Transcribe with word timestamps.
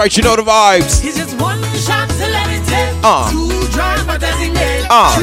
right, 0.00 0.16
you 0.16 0.22
know 0.22 0.34
the 0.34 0.42
vibes. 0.42 1.02
He's 1.02 1.16
just 1.16 1.38
one 1.38 1.60
shot 1.76 2.08
to 2.08 2.16
let 2.16 2.48
it 2.48 2.64
take. 2.64 3.04
Uh. 3.04 3.28
Uh. 4.88 5.16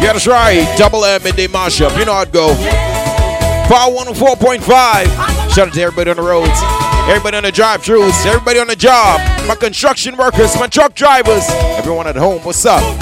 Yeah, 0.00 0.12
that's 0.12 0.26
right. 0.26 0.66
Double 0.78 1.04
M 1.04 1.22
midday 1.22 1.46
mashup. 1.46 1.96
You 1.98 2.06
know 2.06 2.14
how 2.14 2.22
it 2.22 2.32
go. 2.32 2.54
Power 3.68 3.92
104.5. 3.92 4.64
Shout 5.50 5.68
out 5.68 5.74
to 5.74 5.80
everybody 5.82 6.10
on 6.10 6.16
the 6.16 6.22
roads. 6.22 6.58
Everybody 7.08 7.36
on 7.36 7.42
the 7.42 7.52
drive 7.52 7.82
throughs. 7.82 8.24
Everybody 8.24 8.60
on 8.60 8.68
the 8.68 8.76
job. 8.76 9.20
My 9.46 9.56
construction 9.56 10.16
workers. 10.16 10.58
My 10.58 10.68
truck 10.68 10.94
drivers. 10.94 11.44
Everyone 11.76 12.06
at 12.06 12.16
home. 12.16 12.40
What's 12.42 12.64
up? 12.64 12.97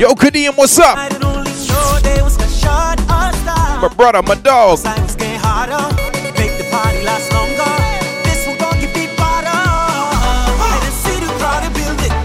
Yo, 0.00 0.14
Kadeem, 0.14 0.56
what's 0.56 0.78
up? 0.78 0.96
My 3.82 3.92
brother, 3.94 4.22
my 4.22 4.34
dog. 4.36 4.78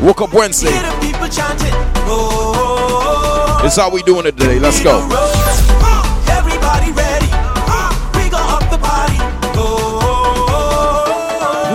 Woke 0.01 0.21
up 0.21 0.33
Wednesday. 0.33 0.71
This 3.61 3.75
how 3.75 3.89
we 3.91 4.01
doing 4.03 4.25
it 4.25 4.37
today. 4.37 4.57
Let's 4.57 4.81
go. 4.81 5.01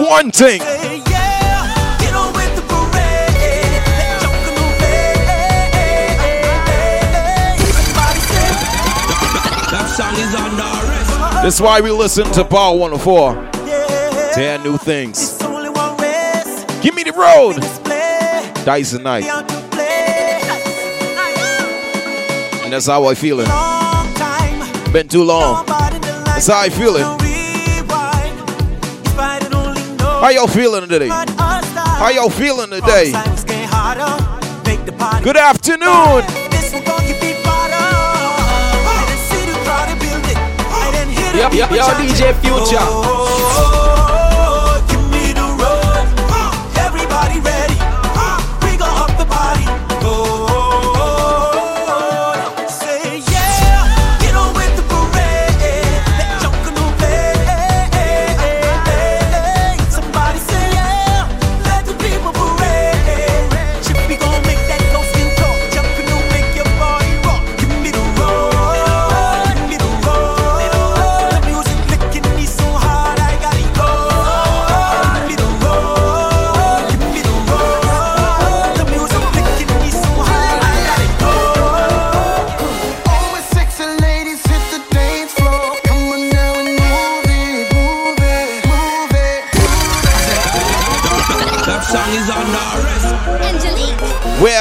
One 0.09 0.31
thing. 0.31 0.80
This 11.43 11.55
is 11.55 11.61
why 11.63 11.81
we 11.81 11.91
listen 11.91 12.31
to 12.33 12.45
Power 12.45 12.77
104. 12.77 13.51
Ten 14.35 14.63
new 14.63 14.77
things. 14.77 15.39
Give 16.83 16.95
me 16.95 17.03
the 17.03 17.15
road. 17.17 17.57
Dyson 18.67 19.03
Night. 19.03 19.25
And 22.63 22.71
that's 22.71 22.87
how 22.87 23.07
I 23.07 23.15
feeling. 23.15 23.47
Been 24.93 25.09
too 25.09 25.25
long. 25.25 25.65
That's 25.67 26.47
how 26.47 26.61
I 26.61 26.69
feeling. 26.69 27.05
How 30.21 30.29
y'all 30.29 30.47
feeling 30.47 30.87
today? 30.87 31.09
How 31.09 32.11
y'all 32.11 32.29
feeling 32.29 32.69
today? 32.69 33.13
Good 35.23 35.39
afternoon. 35.39 36.40
Yo, 41.41 41.49
DJ 41.97 42.35
Future. 42.43 43.20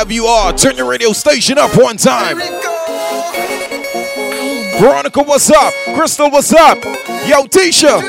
Wherever 0.09 0.23
you 0.23 0.27
are, 0.27 0.53
turn 0.53 0.75
your 0.75 0.89
radio 0.89 1.13
station 1.13 1.59
up 1.59 1.77
one 1.77 1.95
time. 1.95 2.39
Veronica, 4.79 5.21
what's 5.21 5.51
up? 5.51 5.71
Crystal, 5.93 6.31
what's 6.31 6.51
up? 6.51 6.83
Yo, 7.27 7.45
Tisha. 7.45 8.01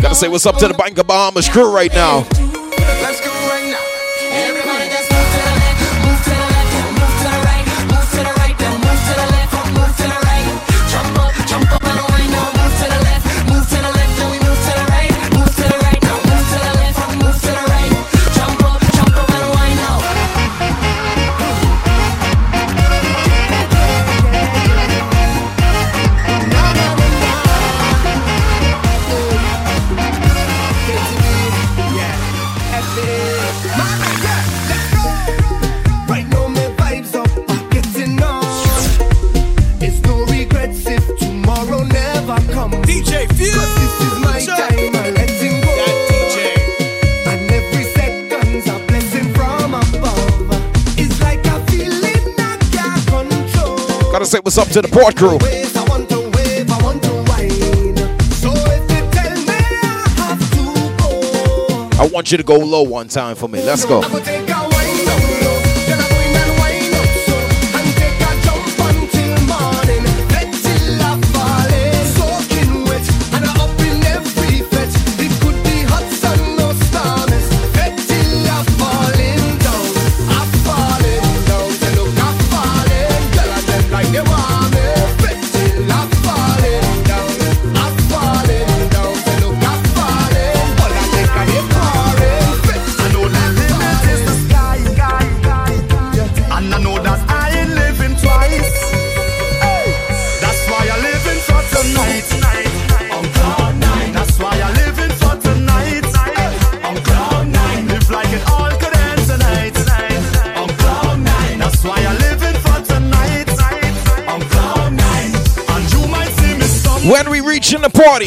Gotta 0.00 0.14
say 0.14 0.28
what's 0.28 0.46
up 0.46 0.56
to 0.56 0.68
the 0.68 0.74
Bank 0.78 0.96
of 0.96 1.06
Bahamas 1.06 1.50
crew 1.50 1.70
right 1.70 1.92
now. 1.92 2.26
Say 54.32 54.38
what's 54.38 54.56
up 54.56 54.68
to 54.68 54.80
the 54.80 54.88
port 54.88 55.14
crew. 55.14 55.36
I 62.00 62.08
want 62.08 62.32
you 62.32 62.38
to 62.38 62.42
go 62.42 62.56
low 62.56 62.82
one 62.82 63.08
time 63.08 63.36
for 63.36 63.46
me. 63.46 63.62
Let's 63.62 63.84
go. 63.84 64.00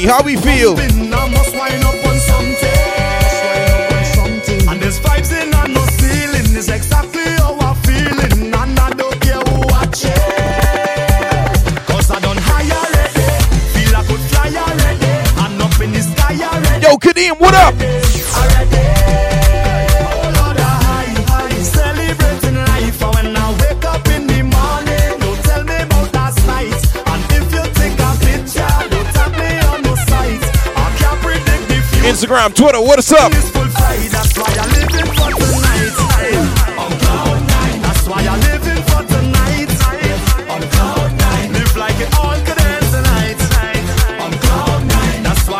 How 0.04 0.22
we 0.24 0.36
feel? 0.36 0.75
Instagram, 32.16 32.56
Twitter, 32.56 32.80
what 32.80 32.98
is 32.98 33.12
up? 33.12 33.34
Hey, 33.34 34.08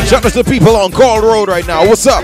Shout 0.08 0.24
out 0.24 0.32
to 0.32 0.44
the 0.44 0.50
people 0.50 0.78
on 0.78 0.92
Call 0.94 1.22
Road 1.22 1.50
right 1.50 1.68
now. 1.68 1.86
What's 1.86 2.08
up? 2.08 2.24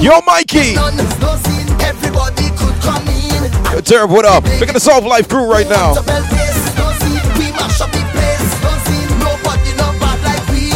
Yo, 0.00 0.18
Mikey. 0.22 0.72
Yo, 0.72 0.80
Terp, 3.84 4.08
what 4.08 4.24
up? 4.24 4.44
Look 4.58 4.68
at 4.68 4.72
the 4.72 4.80
Soft 4.80 5.06
Life 5.06 5.28
crew 5.28 5.44
right 5.44 5.68
now. 5.68 5.92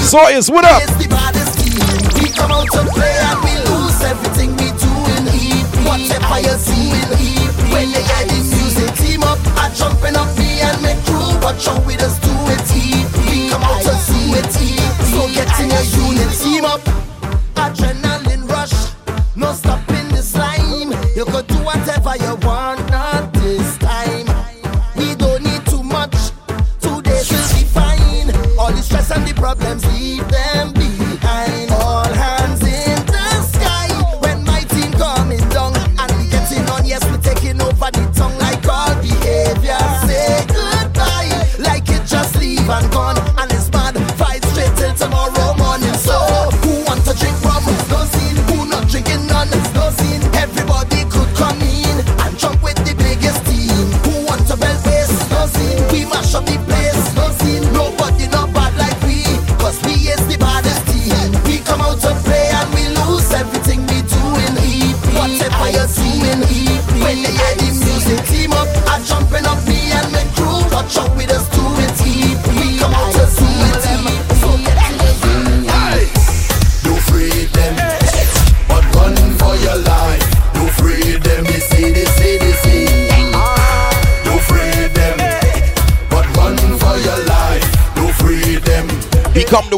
Sawyers, 0.05 0.51
what 0.51 0.67
up? 0.67 0.83
We 2.21 2.29
come 2.29 2.53
out 2.53 2.69
to 2.69 2.85
play 2.93 3.17
and 3.17 3.41
we 3.41 3.57
lose 3.65 4.03
everything 4.05 4.51
we 4.61 4.69
Whatever 5.89 6.41
you 6.41 6.59
see 6.61 6.91
when 7.73 7.89
you 7.89 8.05
get 8.05 8.29
the 8.29 8.37
music 8.45 8.95
team 8.97 9.23
up, 9.23 9.39
I 9.57 9.73
jumping 9.75 10.17
up 10.17 10.37
me 10.37 10.61
and 10.61 10.83
make 10.83 11.03
crew, 11.07 11.41
watch 11.41 11.67
out 11.67 11.81
with 11.87 12.03
us 12.03 12.19
do 12.21 12.29
it. 12.53 12.61
Come 13.51 13.63
out 13.65 13.81
see 13.81 14.33
it. 14.37 14.53
So 15.09 15.27
get 15.33 15.49
in 15.61 15.71
your 15.71 15.83
unit, 16.13 16.31
team 16.39 16.67
up. 16.67 16.84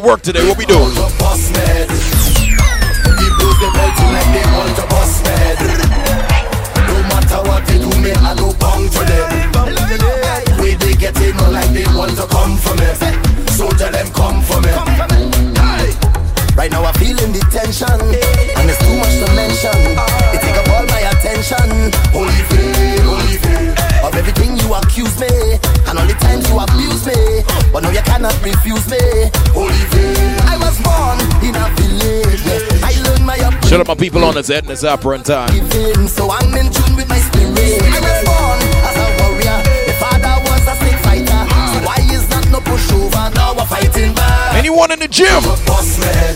Work 0.07 0.23
today. 0.23 0.47
What 0.47 0.57
we 0.57 0.67
doing? 0.67 0.96
Up, 33.89 33.99
my 33.99 34.01
people 34.01 34.25
on 34.25 34.35
the 34.35 34.43
Z 34.43 34.55
and 34.55 34.71
it's 34.71 34.85
opera 34.85 35.19
time. 35.19 35.49
So 36.09 36.31
I'm 36.31 36.55
in 36.55 36.71
tune 36.71 36.97
with 36.97 37.09
my 37.09 37.19
spirit. 37.19 37.83
I 37.83 37.99
was 38.03 38.21
born 38.27 38.59
as 38.83 38.97
a 38.99 39.07
warrior. 39.23 39.59
My 39.87 39.95
father 40.03 40.35
was 40.47 40.63
a 40.67 40.75
snake 40.81 41.01
fighter. 41.07 41.43
So 41.73 41.79
why 41.87 41.99
is 42.11 42.27
that 42.29 42.49
no 42.51 42.61
pushover? 42.61 43.35
Now 43.35 43.55
we're 43.55 43.67
fighting 43.67 44.15
back. 44.15 44.55
Anyone 44.55 44.93
in 44.93 44.99
the 44.99 45.09
gym? 45.09 45.43
Boss 45.67 45.99
man. 45.99 46.35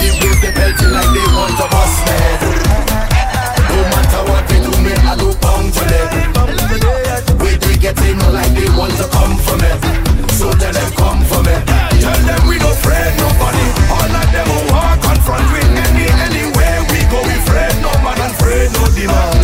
They 0.00 0.10
raise 0.20 0.40
the 0.40 0.52
belt 0.52 0.80
like 0.92 1.10
they 1.16 1.28
want 1.36 1.54
to 1.56 1.66
boss 1.72 1.94
man. 2.06 2.36
No 3.70 3.80
matter 3.92 4.22
what 4.28 4.44
they 4.48 4.60
do, 4.60 4.72
me 4.84 4.92
I 4.92 5.16
do 5.16 5.28
bound 5.40 5.72
to 5.72 5.82
them. 5.88 6.08
Wait, 7.40 7.60
they 7.60 7.76
get 7.76 7.96
like 7.96 8.52
they 8.52 8.68
want 8.76 8.92
to 9.00 9.06
come 9.08 9.36
for 9.40 9.56
me. 9.56 9.72
So 10.36 10.52
tell 10.52 10.72
them 10.72 10.90
come 10.96 11.24
for 11.24 11.40
me. 11.44 11.56
Tell 12.00 12.20
them 12.28 12.40
we 12.48 12.58
don't 12.58 12.76
fret 12.76 13.12
nobody. 13.16 13.64
All 13.88 14.04
of 14.04 14.26
them 14.32 14.59
and 18.86 18.88
afraid 18.96 19.39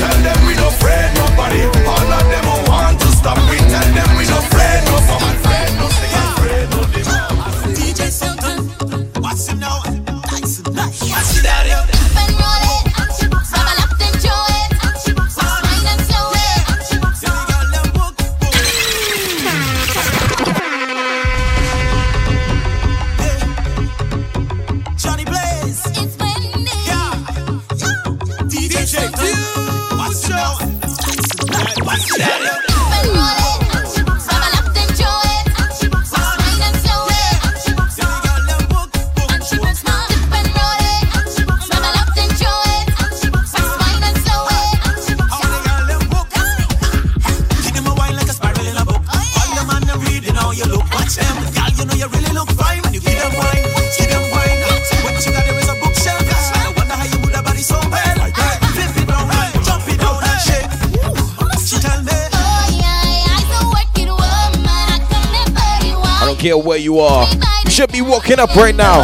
walking 68.17 68.41
up 68.41 68.57
right 68.57 68.75
now. 68.75 69.03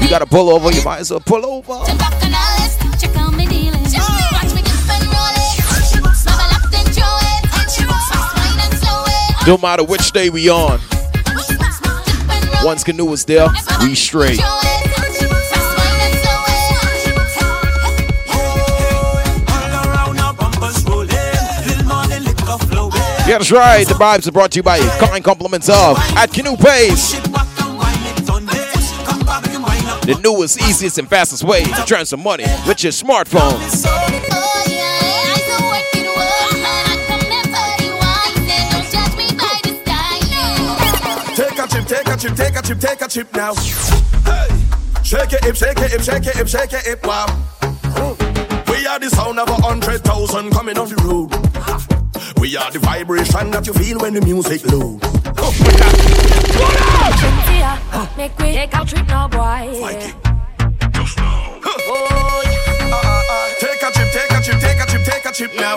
You 0.00 0.08
gotta 0.08 0.26
pull 0.26 0.48
over, 0.48 0.70
you 0.70 0.84
might 0.84 1.00
as 1.00 1.10
well 1.10 1.18
pull 1.18 1.44
over. 1.44 1.72
No 9.44 9.58
matter 9.58 9.82
which 9.82 10.12
day 10.12 10.30
we 10.30 10.48
on. 10.48 10.78
Once 12.62 12.84
Kanoo 12.84 13.12
is 13.12 13.24
there, 13.24 13.48
we 13.80 13.96
straight. 13.96 14.40
Yeah, 23.26 23.38
that's 23.38 23.50
right. 23.50 23.84
The 23.84 23.94
vibes 23.94 24.28
are 24.28 24.32
brought 24.32 24.52
to 24.52 24.58
you 24.60 24.62
by 24.62 24.78
kind 25.00 25.24
compliments 25.24 25.68
of 25.68 25.98
at 26.16 26.32
Kanoo 26.32 26.56
Pays. 26.56 27.20
The 30.06 30.16
newest, 30.22 30.62
easiest, 30.62 30.98
and 30.98 31.08
fastest 31.08 31.42
way 31.42 31.64
to 31.64 31.84
turn 31.84 32.06
some 32.06 32.22
money 32.22 32.44
with 32.68 32.84
your 32.84 32.92
smartphone. 32.92 33.58
Take 41.34 41.58
a 41.58 41.66
chip, 41.66 41.86
take 41.86 42.06
a 42.06 42.16
chip, 42.16 42.36
take 42.36 42.56
a 42.56 42.62
chip, 42.62 42.78
take 42.78 43.02
a 43.02 43.08
chip 43.08 43.34
now. 43.34 43.54
Hey. 44.24 44.48
Shake 45.02 45.32
it, 45.32 45.44
hip, 45.44 45.56
shake 45.56 45.78
it, 45.78 45.90
hip, 45.90 46.00
shake 46.00 46.26
it, 46.26 46.36
hip, 46.36 46.46
shake 46.46 46.72
it, 46.72 46.84
hip, 46.86 47.04
wow. 47.04 47.26
We 48.68 48.86
are 48.86 49.00
the 49.00 49.10
sound 49.10 49.40
of 49.40 49.48
a 49.48 49.54
hundred 49.54 50.04
thousand 50.04 50.52
coming 50.52 50.78
off 50.78 50.90
the 50.90 50.96
road. 51.02 51.85
We 52.46 52.56
are 52.56 52.70
the 52.70 52.78
vibration 52.78 53.50
that 53.50 53.66
you 53.66 53.72
feel 53.74 53.98
when 53.98 54.14
the 54.14 54.20
music 54.20 54.62
low. 54.70 55.00
Oh, 55.02 55.50
Make 58.16 58.38
we 58.38 58.54
take 58.54 58.70
a 58.70 58.86
trip 58.86 59.02
now, 59.08 59.26
boy. 59.26 59.66
Just 60.94 61.18
now. 61.18 61.58
Oh, 61.66 62.46
uh, 62.86 63.02
uh, 63.02 63.50
take 63.58 63.82
a 63.82 63.90
trip, 63.90 64.14
take 64.14 64.30
a 64.30 64.38
trip, 64.38 64.62
take 64.62 64.78
a 64.78 64.86
trip, 64.86 65.02
take 65.02 65.26
a 65.26 65.32
trip 65.34 65.58
now. 65.58 65.74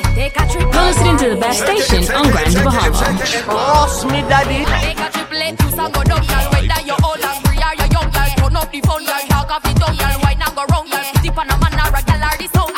To 1.18 1.30
the 1.34 1.42
best 1.42 1.66
station 1.66 2.06
on 2.14 2.30
Grand 2.30 2.54
Bahama. 2.54 3.18
Me 4.14 4.22
daddy. 4.30 4.62
Take 4.70 5.02
a 5.02 5.10
trip, 5.10 5.32
let 5.34 5.58
you 5.58 5.74
go 5.74 6.06
down. 6.06 6.22
Whether 6.54 6.86
you're 6.86 7.02
old 7.02 7.18
and 7.18 7.34
free 7.50 7.58
or 7.66 7.74
you're 7.82 7.90
young, 7.98 8.14
girl. 8.14 8.30
Turn 8.38 8.54
up 8.62 8.70
the 8.70 8.78
phone, 8.86 9.10
girl. 9.10 9.26
Talk 9.26 9.50
off 9.58 9.66
the 9.66 9.74
tongue. 9.74 9.98
Wine 10.22 10.38
and 10.38 10.54
go 10.54 10.70
round, 10.70 10.86
girl. 10.86 11.02
Tip 11.18 11.34
on 11.34 11.50
a 11.50 11.58
man 11.58 11.82
or 11.82 11.98
a 11.98 12.02
girl 12.06 12.22
or 12.30 12.38
the 12.38 12.46
sound, 12.54 12.78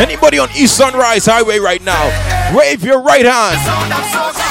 Anybody 0.00 0.38
on 0.38 0.48
East 0.56 0.78
Sunrise 0.78 1.26
Highway 1.26 1.58
right 1.58 1.84
now, 1.84 2.56
wave 2.56 2.82
your 2.82 3.02
right 3.02 3.26
hand. 3.26 4.49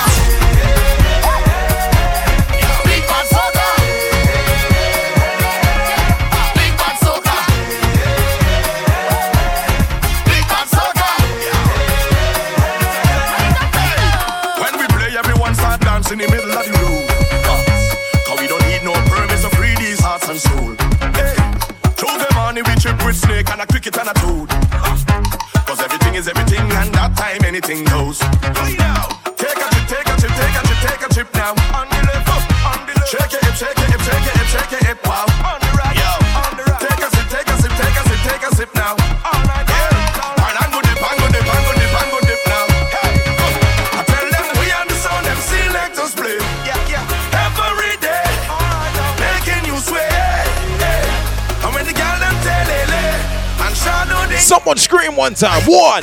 Anything 27.59 27.83
goes. 27.85 28.19
Take 28.19 28.29
a 28.31 29.67
trip, 29.69 29.87
take 29.87 30.07
a 30.07 30.15
trip, 30.17 30.31
take 30.31 30.55
a 30.55 30.61
trip, 30.63 30.79
take 30.79 31.03
a 31.05 31.13
trip 31.13 31.33
now. 31.33 31.51
On 31.75 31.87
the 31.89 31.99
left, 32.07 32.29
on 32.29 32.87
the 32.87 32.93
left. 32.95 33.09
Shake 33.09 33.33
it, 33.33 33.43
hip, 33.43 33.55
shake 33.55 33.77
it, 33.77 33.89
hip, 33.91 34.01
shake 34.01 34.27
it, 34.27 34.37
hip, 34.37 34.47
shake 34.47 34.73
it, 34.73 34.87
hip, 34.87 35.07
wow. 35.07 35.25
On 35.43 35.59
the 35.59 35.67
right, 35.77 35.95
yo. 35.95 36.11
On 36.39 36.55
the 36.55 36.63
right. 36.63 36.79
Take 36.79 37.03
a 37.03 37.09
sip, 37.15 37.27
take 37.29 37.47
a 37.47 37.57
sip, 37.61 37.71
take 37.71 37.95
a 37.99 38.03
sip, 38.07 38.19
take 38.31 38.51
a 38.51 38.55
sip 38.55 38.75
now. 38.75 38.95
Someone 54.39 54.77
scream 54.77 55.15
one 55.15 55.35
time. 55.35 55.61
One, 55.67 56.01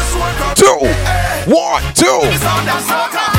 two, 0.55 0.79
one, 1.47 1.83
two. 1.95 3.36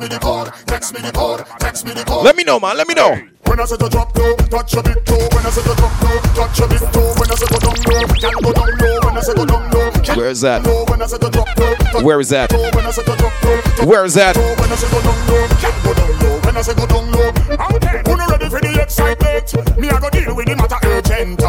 Text 0.00 0.12
me 0.12 0.16
the 0.16 0.24
code. 0.24 0.52
Text 0.66 0.94
me 0.94 1.00
the 1.02 1.12
code. 1.12 1.44
Text 1.60 1.84
me 1.84 1.92
the 1.92 2.04
code. 2.04 2.24
Let 2.24 2.34
me 2.34 2.42
know, 2.42 2.58
man. 2.58 2.74
Let 2.74 2.88
me 2.88 2.94
know. 2.94 3.20
When 3.44 3.60
I 3.60 3.66
say 3.66 3.76
to 3.76 3.86
drop 3.86 4.16
low, 4.16 4.34
touch 4.48 4.72
your 4.72 4.82
big 4.82 5.04
toe. 5.04 5.28
When 5.36 5.44
I 5.44 5.50
say 5.50 5.60
to 5.60 5.76
drop 5.76 5.92
low, 6.02 6.16
touch 6.32 6.58
your 6.58 6.68
big 6.72 6.80
toe. 6.88 7.12
When 7.20 7.28
I 7.28 7.34
say 7.36 7.44
go 7.52 7.58
down 7.60 7.76
low, 7.84 8.08
can 8.16 8.32
go 8.40 8.52
down 8.56 8.70
low. 8.80 8.96
When 9.04 9.18
I 9.18 9.20
say 9.20 9.34
go 9.34 9.44
down 9.44 9.70
low, 9.70 10.16
Where 10.16 10.30
is 10.30 10.40
that? 10.40 10.64
When 10.88 11.02
I 11.02 11.06
say 11.06 11.18
to 11.18 11.28
drop 11.28 11.48
low, 11.58 12.00
Where 12.00 12.18
is 12.20 12.30
that? 12.30 12.50
When 12.50 12.86
I 12.86 12.90
say 12.90 13.04
to 13.04 13.14
drop 13.14 13.44
low, 13.44 13.84
Where 13.84 14.04
is 14.06 14.14
that? 14.14 14.36
When 14.40 14.72
I 14.72 14.74
say 14.80 14.88
go 14.88 15.02
down 15.04 15.20
low, 15.28 15.44
can 15.60 15.84
go 15.84 15.92
down 15.92 16.12
low. 16.16 16.40
When 16.48 16.56
I 16.56 16.62
say 16.62 16.74
go 16.80 16.86
down 16.88 17.12
low, 17.12 17.28
okay. 17.76 18.00
Who 18.08 18.16
not 18.16 18.30
ready 18.30 18.48
for 18.48 18.60
the 18.60 18.80
excitement? 18.80 19.52
Me 19.76 19.90
I 19.90 20.00
go 20.00 20.08
deal 20.08 20.34
with 20.34 20.46
the 20.48 20.56
matter 20.56 20.80
urgent. 20.88 21.44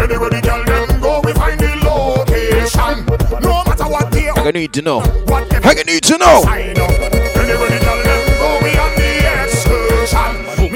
Anywhere 0.00 0.30
the 0.30 0.40
girl 0.40 0.64
them 0.64 1.00
go, 1.04 1.20
we 1.20 1.32
find 1.34 1.60
the 1.60 1.68
location. 1.84 3.04
No 3.44 3.60
matter 3.68 3.84
what 3.84 4.10
day 4.10 4.30
I 4.30 4.50
need 4.52 4.72
to 4.72 4.80
know. 4.80 5.00
I 5.04 5.74
need 5.84 6.02
to 6.04 6.16
know. 6.16 7.29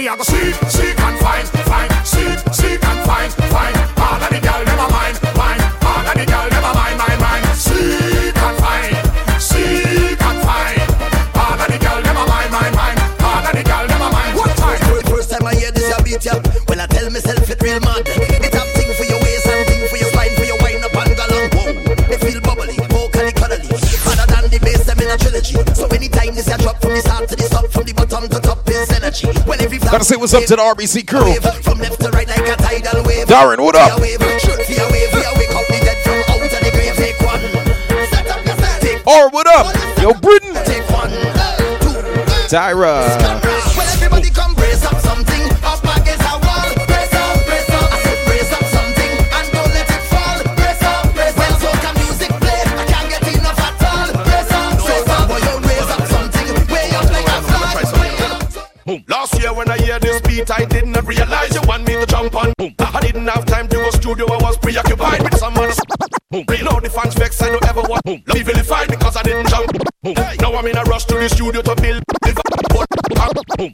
Me 0.04 0.10
I 0.10 0.16
go 0.16 0.22
seek, 0.22 0.54
seek 0.68 1.00
and 1.00 1.16
find, 1.16 1.48
find, 1.64 1.88
seek, 2.04 2.36
seek 2.52 2.76
and 2.76 3.00
find, 3.08 3.32
find. 3.48 3.76
All 3.96 4.20
of 4.20 4.28
the 4.28 4.36
girl 4.36 4.60
a 4.60 4.74
mine, 4.92 5.16
mine. 5.32 5.64
All 5.80 6.04
of 6.04 6.12
the 6.12 6.28
girl 6.28 6.44
them 6.44 6.60
a 6.60 6.72
mine, 6.76 6.96
mine, 7.00 7.20
mine. 7.24 7.44
Seek 7.56 8.36
and 8.36 8.56
find, 8.60 8.92
seek 9.40 10.20
and 10.20 10.40
find. 10.44 10.84
All 11.40 11.56
of 11.56 11.68
the 11.72 11.78
girl 11.80 12.04
them 12.04 12.20
a 12.20 12.24
mine, 12.28 12.52
mine, 12.52 12.74
mine. 12.76 13.00
All 13.24 13.48
of 13.48 13.52
the 13.56 13.64
girl 13.64 13.88
a 13.88 13.96
mine. 14.12 14.36
What 14.36 14.52
time? 14.60 14.76
First 15.08 15.32
time 15.32 15.46
I 15.48 15.56
hear 15.56 15.72
this, 15.72 15.88
I 15.88 15.96
beat 16.04 16.20
ya. 16.20 16.36
Well, 16.68 16.84
I 16.84 16.86
tell 16.92 17.08
myself 17.08 17.48
it 17.48 17.62
real 17.64 17.80
mad. 17.80 18.04
It 18.04 18.52
have 18.52 18.68
thing 18.76 18.92
for 18.92 19.08
your 19.08 19.20
waist 19.24 19.48
and 19.48 19.64
thing 19.64 19.88
for 19.88 19.96
your 19.96 20.12
spine, 20.12 20.36
for 20.36 20.44
your 20.44 20.60
wine 20.60 20.84
up 20.84 20.92
and 21.00 21.16
galang. 21.16 21.48
Whoa, 21.56 21.72
it 22.12 22.20
feel 22.20 22.44
bubbly, 22.44 22.76
vocally 22.92 23.32
cuddly. 23.32 23.72
Other 24.04 24.28
than 24.28 24.52
the 24.52 24.60
bass, 24.60 24.84
them 24.84 25.00
a 25.00 25.16
trilogy. 25.16 25.56
So 25.72 25.88
anytime 25.88 26.36
this 26.36 26.52
a 26.52 26.60
drop 26.60 26.76
from 26.84 26.92
the 26.92 27.00
start 27.00 27.24
to 27.32 27.36
the 27.40 27.48
stop, 27.48 27.72
from 27.72 27.88
the 27.88 27.96
bottom 27.96 28.28
to 28.28 28.40
top 28.44 28.68
is 28.68 28.92
energy. 28.92 29.43
Gotta 29.94 30.04
say 30.04 30.16
what's 30.16 30.34
up 30.34 30.42
to 30.46 30.56
the 30.56 30.60
RBC 30.60 31.06
crew. 31.06 31.34
from 31.62 31.78
left 31.78 32.00
to 32.00 32.10
right 32.10 32.26
like 32.26 32.40
a 32.40 32.56
tidal 32.56 33.04
wave. 33.04 33.28
Darren, 33.28 33.62
what 33.62 33.76
up? 33.76 34.00
Via 34.00 34.18
wave, 34.18 34.40
shirt 34.40 34.66
via 34.66 34.90
wave, 34.90 35.12
via 35.12 35.34
Now 70.54 70.60
I'm 70.60 70.66
in 70.68 70.78
a 70.78 70.84
rush 70.84 71.04
to 71.06 71.18
the 71.18 71.28
studio 71.28 71.62
to 71.62 71.74
build. 71.82 71.98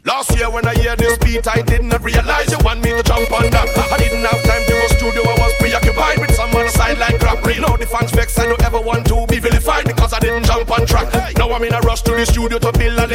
Last 0.06 0.32
year 0.32 0.48
when 0.48 0.64
I 0.64 0.72
hear 0.72 0.96
this 0.96 1.18
beat, 1.18 1.46
I 1.46 1.60
did 1.60 1.84
not 1.84 2.02
realize 2.02 2.50
you 2.50 2.56
want 2.64 2.80
me 2.82 2.96
to 2.96 3.02
jump 3.02 3.30
on 3.36 3.52
that. 3.52 3.68
I 3.92 3.98
didn't 3.98 4.24
have 4.24 4.40
time 4.48 4.64
to 4.64 4.72
go 4.72 4.86
studio, 4.96 5.20
I 5.28 5.36
was 5.36 5.52
preoccupied 5.60 6.24
with 6.24 6.32
some 6.32 6.48
on 6.56 6.68
sideline 6.70 7.18
crap. 7.18 7.44
Now 7.44 7.76
the 7.76 7.84
fans 7.84 8.12
vex, 8.12 8.38
I 8.38 8.46
don't 8.46 8.64
ever 8.64 8.80
want 8.80 9.04
to 9.08 9.26
be 9.28 9.38
vilified 9.38 9.84
because 9.84 10.14
I 10.14 10.20
didn't 10.20 10.46
jump 10.46 10.70
on 10.72 10.86
track. 10.86 11.12
Now 11.36 11.52
I'm 11.52 11.62
in 11.64 11.74
a 11.74 11.80
rush 11.80 12.00
to 12.08 12.12
the 12.16 12.24
studio 12.24 12.58
to 12.58 12.72
build 12.72 12.98
and 12.98 13.12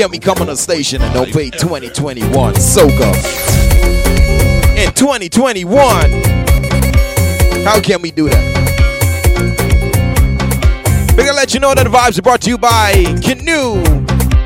can 0.00 0.10
we 0.10 0.18
come 0.18 0.38
on 0.38 0.48
a 0.48 0.56
station 0.56 1.02
and 1.02 1.12
don't 1.12 1.30
play 1.30 1.50
2021 1.50 2.54
Soca? 2.54 3.14
In 4.78 4.90
2021, 4.94 5.74
how 7.66 7.78
can 7.82 8.00
we 8.00 8.10
do 8.10 8.30
that? 8.30 8.42
We're 11.14 11.26
gonna 11.26 11.36
let 11.36 11.52
you 11.52 11.60
know 11.60 11.74
that 11.74 11.84
the 11.84 11.90
vibes 11.90 12.18
are 12.18 12.22
brought 12.22 12.40
to 12.40 12.48
you 12.48 12.56
by 12.56 12.92
Kanoo, 13.22 13.82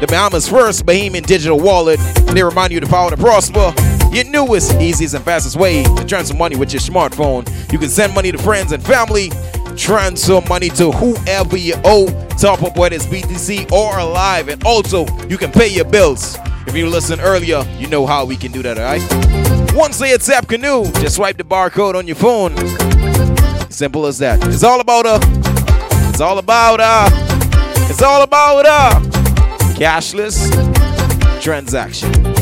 the 0.01 0.07
Bahamas' 0.09 0.49
first 0.49 0.85
Bahamian 0.87 1.25
digital 1.25 1.61
wallet. 1.61 2.01
They 2.33 2.43
remind 2.43 2.73
you 2.73 2.81
to 2.81 2.87
follow 2.87 3.11
to 3.11 3.17
prosper. 3.17 3.73
Your 4.11 4.25
newest, 4.25 4.81
easiest, 4.81 5.15
and 5.15 5.25
fastest 5.25 5.55
way 5.55 5.85
to 5.85 6.05
transfer 6.05 6.37
money 6.37 6.57
with 6.57 6.73
your 6.73 6.81
smartphone. 6.81 7.49
You 7.73 7.79
can 7.79 7.91
send 7.91 8.13
money 8.13 8.33
to 8.33 8.39
friends 8.39 8.73
and 8.73 8.83
family, 8.83 9.31
transfer 9.77 10.41
money 10.49 10.69
to 10.71 10.91
whoever 10.93 11.57
you 11.57 11.75
owe, 11.85 12.07
top 12.39 12.63
up 12.63 12.77
whether 12.77 12.97
it's 12.97 13.07
BTC 13.07 13.71
or 13.73 13.93
ALIV, 13.95 14.49
and 14.53 14.65
also 14.65 15.07
you 15.29 15.37
can 15.39 15.51
pay 15.51 15.69
your 15.69 15.85
bills. 15.85 16.37
If 16.67 16.75
you 16.75 16.89
listened 16.89 17.21
earlier, 17.23 17.63
you 17.79 17.89
know 17.89 18.07
how 18.07 18.25
we 18.25 18.37
can 18.37 18.53
do 18.53 18.63
that, 18.63 18.79
alright? 18.79 19.75
Once 19.75 19.99
they 19.99 20.13
accept 20.13 20.49
Kanoo, 20.49 20.85
just 21.01 21.17
swipe 21.17 21.37
the 21.37 21.45
barcode 21.45 21.95
on 21.95 22.07
your 22.07 22.17
phone. 22.17 22.57
Simple 23.71 24.07
as 24.07 24.19
that. 24.19 24.45
It's 24.47 24.63
all 24.63 24.81
about 24.81 25.05
uh, 25.05 25.19
it's 26.11 26.21
all 26.21 26.39
about 26.39 26.81
uh, 26.81 27.09
it's 27.91 28.03
all 28.03 28.23
about 28.23 28.67
uh, 28.67 29.01
cashless 29.75 30.51
transaction. 31.43 32.34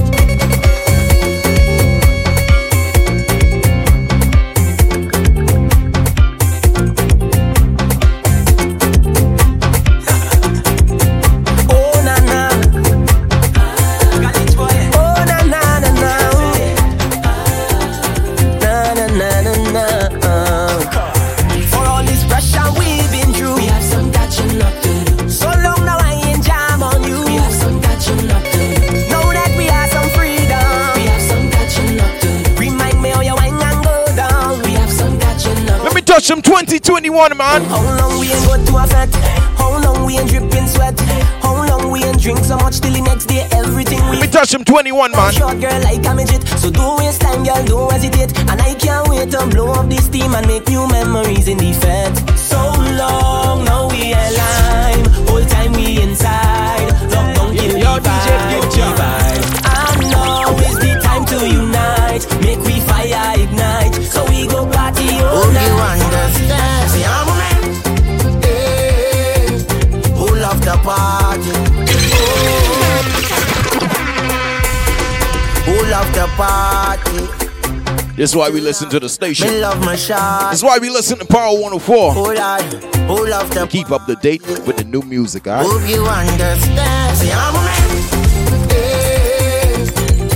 Them 36.32 36.40
2021, 36.40 37.36
man. 37.36 37.62
How 37.64 37.82
long 37.98 38.18
we 38.18 38.32
ain't 38.32 38.46
go 38.46 38.56
to 38.56 38.76
a 38.80 38.86
fete? 38.86 39.14
How 39.60 39.76
long 39.84 40.06
we 40.06 40.16
ain't 40.16 40.30
dripping 40.30 40.66
sweat? 40.66 40.98
How 41.44 41.54
long 41.68 41.90
we 41.90 42.02
ain't 42.04 42.22
drink 42.22 42.38
so 42.38 42.56
much 42.56 42.80
till 42.80 42.92
the 42.92 43.02
next 43.02 43.26
day 43.26 43.46
everything 43.52 44.00
we 44.08 44.16
Let 44.16 44.22
me 44.22 44.28
touch 44.28 44.50
them 44.50 44.64
21, 44.64 45.10
man. 45.12 45.32
Short 45.34 45.60
girl 45.60 45.78
like 45.82 46.06
a 46.06 46.14
midget 46.14 46.42
So 46.56 46.70
don't 46.70 46.98
waste 46.98 47.20
time 47.20 47.44
girl, 47.44 47.62
don't 47.64 47.92
hesitate 47.92 48.32
And 48.48 48.62
I 48.62 48.74
can't 48.74 49.08
wait 49.08 49.30
to 49.32 49.46
blow 49.48 49.72
up 49.72 49.90
this 49.90 50.06
steam 50.06 50.32
And 50.32 50.46
make 50.46 50.66
new 50.68 50.88
memories 50.88 51.48
in 51.48 51.58
the 51.58 51.72
fete 51.74 52.38
So 52.38 52.56
long, 52.96 53.64
now 53.64 53.90
we 53.90 54.12
alive 54.12 55.06
Whole 55.28 55.44
time 55.44 55.72
we 55.72 56.00
inside 56.00 56.51
Who 76.12 76.18
the 76.20 76.26
party? 76.36 77.24
This 78.16 78.30
is 78.30 78.36
why 78.36 78.50
we 78.50 78.60
listen 78.60 78.90
to 78.90 79.00
the 79.00 79.08
station. 79.08 79.48
Me 79.48 79.60
love 79.62 79.80
my 79.80 79.96
shot. 79.96 80.50
That's 80.50 80.62
why 80.62 80.76
we 80.78 80.90
listen 80.90 81.18
to 81.18 81.24
Power 81.24 81.54
104. 81.58 82.12
Who 82.12 82.34
love, 82.34 82.60
who 83.08 83.26
love 83.30 83.54
the 83.54 83.66
Keep 83.66 83.90
up 83.90 84.04
to 84.04 84.14
date 84.16 84.42
with 84.66 84.76
the 84.76 84.84
new 84.84 85.00
music, 85.00 85.46
alright? 85.46 85.64
Hope 85.66 85.88
you 85.88 86.04
understand. 86.04 87.16
See, 87.16 87.32
I'm 87.32 87.54
a 87.54 87.62
man. 87.64 87.88
Hey, 88.68 89.86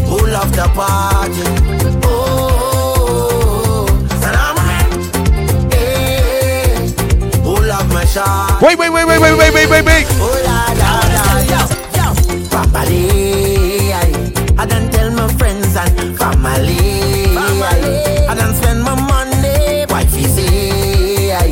who 0.08 0.26
love 0.32 0.50
the 0.56 0.66
party? 0.72 1.42
Oh, 2.04 3.86
and 4.24 4.34
I'm 4.34 4.56
a 4.56 4.62
man. 4.64 5.70
Hey, 5.70 6.88
who 7.42 7.54
love 7.66 7.92
my 7.92 8.06
shot? 8.06 8.62
Wait, 8.62 8.78
wait, 8.78 8.88
wait, 8.88 9.04
wait, 9.04 9.20
wait, 9.20 9.36
wait, 9.36 9.52
wait, 9.52 9.68
wait, 9.68 9.84
wait. 9.84 10.06
Oh, 10.08 10.42
la, 10.42 10.72
la, 10.80 11.04
la, 11.12 11.24
yo, 11.52 11.60
Family, 12.48 13.92
I, 13.92 13.94
I 14.56 14.64
done 14.64 14.90
tell 14.90 15.05
my 15.05 15.05
friends 15.76 16.00
and 16.00 16.16
family. 16.18 17.36
I, 17.36 18.28
I 18.30 18.34
done 18.34 18.54
spend 18.54 18.82
my 18.82 18.94
money, 18.94 19.84
wifey 19.90 20.24
say 20.24 21.32
I, 21.32 21.50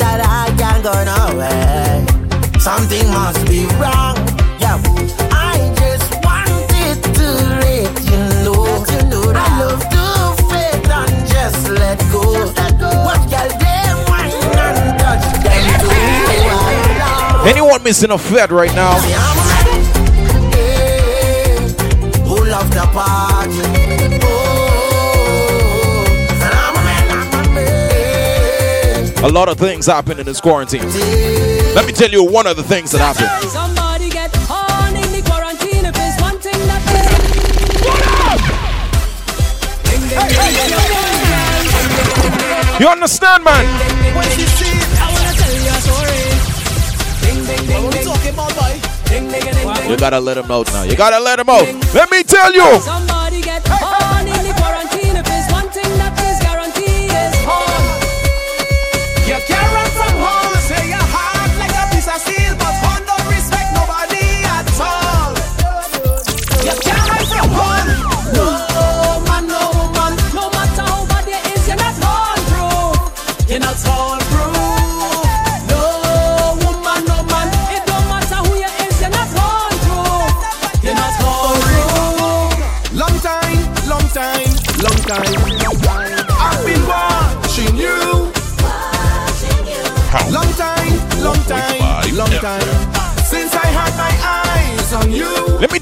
that 0.00 0.20
I 0.24 0.48
can't 0.56 0.82
go 0.82 0.94
nowhere. 1.12 2.06
Something 2.58 3.06
must 3.10 3.46
be 3.46 3.66
wrong. 3.76 4.16
Yeah, 4.58 4.80
I 5.30 5.58
just 5.76 6.08
wanted 6.24 6.98
to 7.18 7.28
let 7.60 7.92
you 8.08 8.20
know, 8.44 8.64
I 9.36 9.48
love 9.60 9.84
to 9.94 10.04
faith 10.48 10.90
and 10.90 11.16
just 11.28 11.68
let 11.68 11.98
go. 12.10 12.24
What 13.04 13.20
girl 13.28 13.50
them 13.60 13.96
wine 14.08 14.32
and 14.64 14.78
touch 14.98 15.26
them 15.44 15.64
too. 15.82 17.48
Anyone 17.48 17.82
missing 17.82 18.10
a 18.12 18.18
fete 18.18 18.50
right 18.50 18.74
now? 18.74 18.94
Who 22.28 22.36
love 22.44 22.70
the 22.70 22.86
party? 22.92 23.27
A 29.20 29.28
lot 29.28 29.48
of 29.48 29.58
things 29.58 29.86
happen 29.86 30.20
in 30.20 30.26
this 30.26 30.40
quarantine. 30.40 30.88
Let 31.74 31.86
me 31.86 31.92
tell 31.92 32.08
you 32.08 32.22
one 32.24 32.46
of 32.46 32.56
the 32.56 32.62
things 32.62 32.92
that 32.92 32.98
happened. 33.00 33.28
Somebody 33.50 34.10
get 34.10 34.30
on 34.48 34.94
in 34.94 35.10
the 35.10 35.22
quarantine 35.28 35.84
if 35.84 35.94
it's 35.96 36.20
one 36.22 36.38
thing 36.38 36.58
that 36.68 36.78
You 42.80 42.88
understand, 42.88 43.42
man? 43.42 43.64
I 43.66 44.14
wanna 44.14 44.48
you 49.88 49.96
gotta 49.96 50.20
let 50.20 50.34
them 50.34 50.50
out 50.50 50.66
now. 50.68 50.82
You 50.82 50.96
gotta 50.96 51.18
let 51.18 51.36
them 51.36 51.48
out. 51.48 51.66
Let 51.94 52.10
me 52.10 52.22
tell 52.22 52.52
you. 52.52 54.07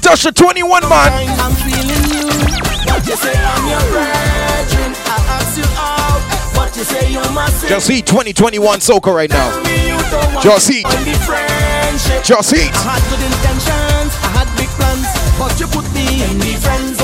Touch 0.07 0.23
the 0.23 0.31
21 0.31 0.87
man. 0.87 1.11
I'm 1.35 1.51
feeling 1.67 1.99
you. 2.15 2.31
What 2.87 3.03
you 3.05 3.17
say 3.19 3.35
I'm 3.35 3.67
your 3.67 3.83
virgin? 3.91 4.95
I 5.03 5.19
ask 5.35 5.57
you 5.59 5.67
out. 5.75 6.23
What 6.55 6.77
you 6.77 6.85
say 6.85 7.11
you're 7.11 7.31
my 7.33 7.49
sin? 7.49 7.67
Just 7.67 7.87
see 7.87 8.01
2021 8.01 8.79
soca 8.79 9.13
right 9.13 9.29
now. 9.29 9.51
You 9.67 9.99
Just 10.41 10.71
eat. 10.71 10.87
find 10.87 11.03
the 11.05 11.11
friendship. 11.27 12.23
Just 12.23 12.53
eat. 12.53 12.71
I 12.71 12.95
had 12.95 13.03
good 13.11 13.19
intentions, 13.19 14.15
I 14.23 14.29
had 14.31 14.47
big 14.55 14.69
plans, 14.79 15.11
but 15.37 15.59
you 15.59 15.67
put 15.67 15.83
me 15.91 16.23
in 16.23 16.39
the 16.39 16.55
friend 16.63 16.96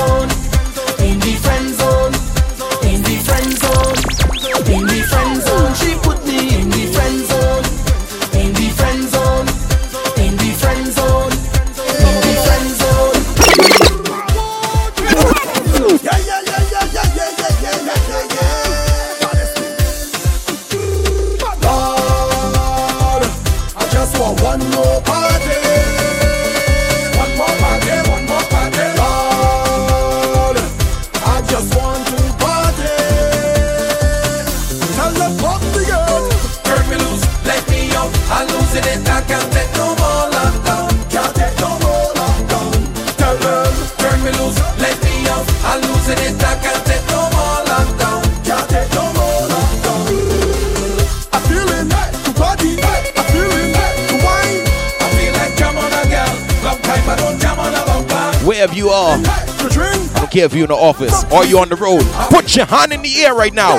just 31.54 31.76
want 31.76 32.04
to 32.08 32.18
party. 32.42 32.90
Tell 34.98 35.12
them 35.14 35.38
pop 35.38 35.60
the 35.70 35.86
girl. 35.86 36.26
Turn 36.66 36.82
me 36.90 36.96
loose, 36.98 37.22
let 37.46 37.62
me 37.70 37.94
out. 37.94 38.10
I'm 38.34 38.48
losing 38.50 38.82
it, 38.82 39.06
I 39.06 39.22
can't 39.22 39.46
take 39.54 39.70
no 39.78 39.94
more 39.94 40.26
lockdown. 40.34 40.90
Can't 41.14 41.32
take 41.38 41.54
no 41.62 41.70
more 41.78 42.10
lockdown. 42.18 42.74
Tell 43.20 43.36
them 43.38 43.70
Turn 44.02 44.18
me 44.26 44.30
loose, 44.34 44.58
let 44.82 44.98
me 45.06 45.14
out. 45.30 45.46
I'm 45.70 45.78
losing 45.86 46.18
it, 46.26 46.42
I 46.42 46.58
can't 46.58 46.82
take 46.90 47.06
no 47.14 47.22
more 47.30 47.60
lockdown. 47.70 48.20
can't 48.42 48.66
take 48.74 48.90
no 48.98 49.04
more 49.14 49.42
lockdown. 49.54 50.10
I'm 51.34 51.42
feeling 51.46 51.86
to 51.86 52.30
party. 52.34 52.82
I'm 52.82 53.26
feeling 53.30 53.70
to 54.10 54.14
wine. 54.26 54.58
I 54.98 55.06
feel 55.14 55.32
like 55.38 55.54
jam 55.54 55.78
on 55.78 55.86
a 55.86 56.02
girl. 56.10 56.34
Long 56.66 56.80
time 56.82 57.06
I 57.06 57.14
don't 57.14 57.38
jam 57.38 57.58
on 57.62 57.74
a 57.78 57.82
bumper. 57.86 58.44
Wherever 58.44 58.74
you 58.74 58.88
are, 58.90 59.22
care 60.34 60.46
if 60.46 60.52
you're 60.52 60.64
in 60.64 60.68
the 60.68 60.74
office 60.74 61.24
or 61.30 61.44
you're 61.44 61.60
on 61.60 61.68
the 61.68 61.76
road. 61.76 62.02
Put 62.28 62.56
your 62.56 62.66
hand 62.66 62.92
in 62.92 63.02
the 63.02 63.22
air 63.22 63.34
right 63.34 63.54
now. 63.54 63.78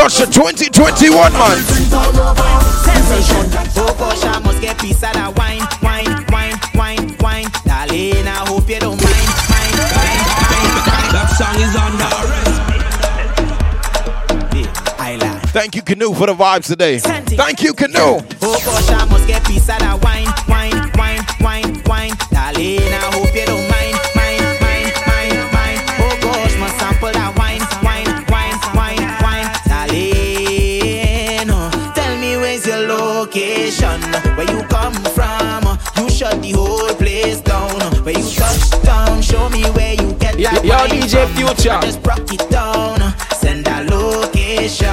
Touch 0.00 0.16
the 0.16 0.24
2021 0.32 1.30
man. 1.34 1.60
Thank 15.52 15.74
you, 15.74 15.82
Kanoo, 15.82 16.14
for 16.14 16.26
the 16.28 16.34
vibes 16.34 16.64
today. 16.66 16.98
Thank 16.98 17.62
you, 17.62 17.74
Kanoo. 17.74 18.20
Shut 36.20 36.42
the 36.42 36.52
whole 36.52 36.94
place 36.96 37.40
down. 37.40 37.80
Where 38.04 38.18
you 38.18 38.28
touch 38.36 38.82
down, 38.82 39.22
show 39.22 39.48
me 39.48 39.64
where 39.70 39.94
you 39.94 40.12
get 40.20 40.36
that 40.36 40.62
yo, 40.62 40.76
DJ. 40.84 41.24
Future. 41.32 41.72
I 41.72 41.80
just 41.80 42.02
broke 42.02 42.30
it 42.30 42.44
down. 42.50 43.00
Send 43.40 43.66
a 43.66 43.88
location. 43.88 44.84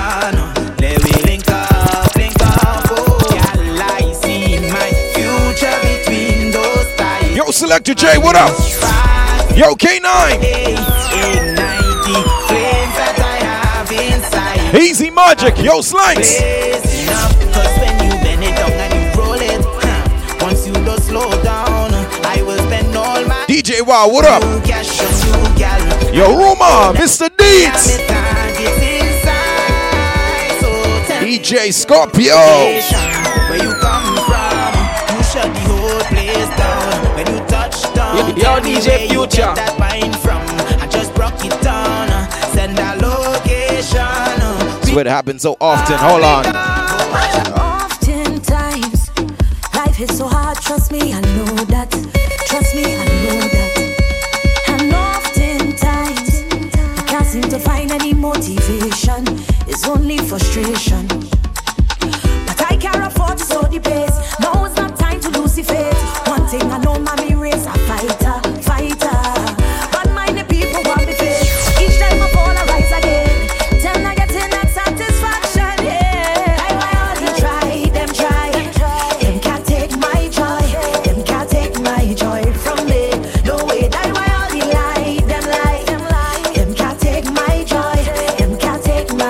Let 0.79 1.03
me 1.03 1.11
link 1.27 1.43
up, 1.49 2.15
link 2.15 2.39
up. 2.39 2.87
Oh, 2.95 3.19
girl, 3.27 3.81
I 3.91 4.07
see 4.15 4.55
my 4.71 4.89
future 5.11 5.75
between 5.83 6.51
those 6.55 6.87
thighs. 6.95 7.35
Yo, 7.35 7.51
Selector 7.51 7.93
J, 7.93 8.17
what 8.17 8.37
up? 8.37 8.55
Yo, 9.51 9.75
K9. 9.75 10.07
Hey, 10.39 10.79
ignite 10.79 12.07
the 12.07 12.23
flames 12.47 12.95
that 12.95 13.19
I 13.19 13.37
have 13.43 13.91
inside. 13.91 14.81
Easy 14.81 15.09
Magic. 15.09 15.57
Yo, 15.57 15.81
Slanks. 15.81 16.39
DJ 23.67 23.85
Wow, 23.85 24.07
what 24.07 24.23
up? 24.23 24.41
Yo, 26.13 26.37
Rumor, 26.37 26.95
Mr. 26.97 27.27
Deeds. 27.35 27.97
DJ 31.19 31.73
Scorpio. 31.73 32.33
your 38.37 38.61
DJ 38.61 39.09
Future. 39.09 39.53
I 39.53 40.87
just 40.89 41.13
broke 41.13 41.33
it 41.43 41.61
down. 41.61 42.31
Send 42.53 42.79
a 42.79 42.95
location. 43.05 44.79
This 44.79 44.95
what 44.95 45.07
happens 45.07 45.41
so 45.41 45.57
often. 45.59 45.97
Hold 45.97 46.23
on. 46.23 46.45
Oftentimes, 47.83 49.09
life 49.75 49.99
is 49.99 50.17
so 50.17 50.29
hard. 50.29 50.57
Trust 50.59 50.93
me, 50.93 51.11
I 51.11 51.19
know 51.19 51.53
that. 51.65 52.06
Motivation. 58.37 59.23
It's 59.67 59.87
only 59.87 60.17
frustration. 60.19 61.07
But 61.07 62.61
I 62.69 62.77
can't 62.79 63.03
afford 63.03 63.39
to 63.39 63.43
slow 63.43 63.63
the 63.63 63.79
pace. 63.79 64.06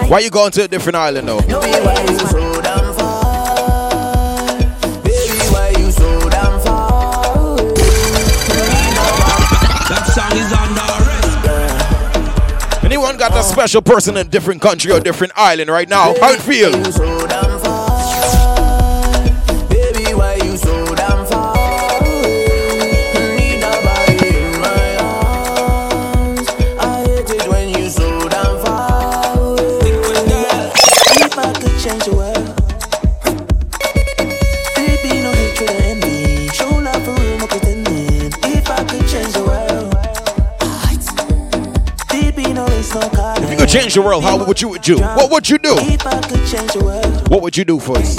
Why 0.08 0.20
you 0.20 0.30
going 0.30 0.52
to 0.52 0.64
a 0.64 0.68
different 0.70 0.96
island 0.96 1.28
though? 1.28 1.40
no 1.40 1.60
why 1.60 2.02
you 2.10 2.18
so 2.18 2.62
damn 2.62 2.94
far? 2.94 4.58
Baby, 5.04 5.38
why 5.52 5.74
you 5.78 5.92
so 5.92 6.30
damn 6.30 6.62
far? 6.62 7.58
That 9.90 10.06
song 10.16 10.32
is 10.38 10.54
under 10.54 10.88
arrest. 12.72 12.86
Anyone 12.86 13.18
got 13.18 13.34
a 13.34 13.44
special 13.44 13.82
person 13.82 14.16
in 14.16 14.26
a 14.26 14.30
different 14.30 14.62
country 14.62 14.94
or 14.94 15.02
different 15.02 15.34
island 15.36 15.70
right 15.70 15.90
now? 15.90 16.16
How 16.22 16.32
it 16.32 16.42
feel? 16.42 16.72
Could 43.68 43.82
change 43.82 43.94
the 43.96 44.02
world, 44.02 44.24
how 44.24 44.44
would 44.46 44.62
you 44.62 44.78
do? 44.80 44.98
What 44.98 45.30
would 45.32 45.50
you 45.50 45.58
do? 45.58 45.76
If 45.78 46.06
I 46.06 46.22
could 46.22 46.46
change 46.48 46.72
the 46.74 46.84
world, 46.84 47.30
What 47.30 47.42
would 47.42 47.58
you 47.58 47.66
do 47.66 47.80
for 47.80 47.98
us? 47.98 48.16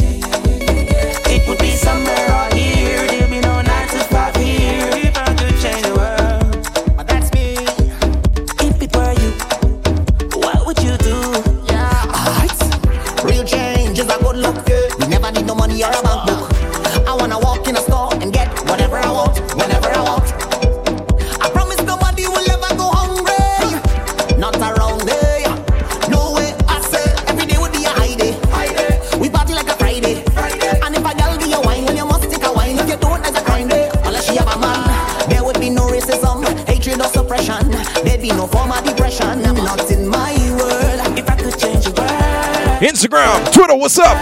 What's 43.89 43.99
up? 44.01 44.19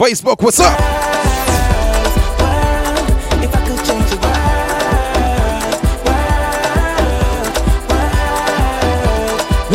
Facebook, 0.00 0.40
what's 0.42 0.58
up? 0.58 0.72
if 3.42 3.54
I 3.54 3.60
could 3.66 3.84
change 3.84 4.08
the 4.08 4.16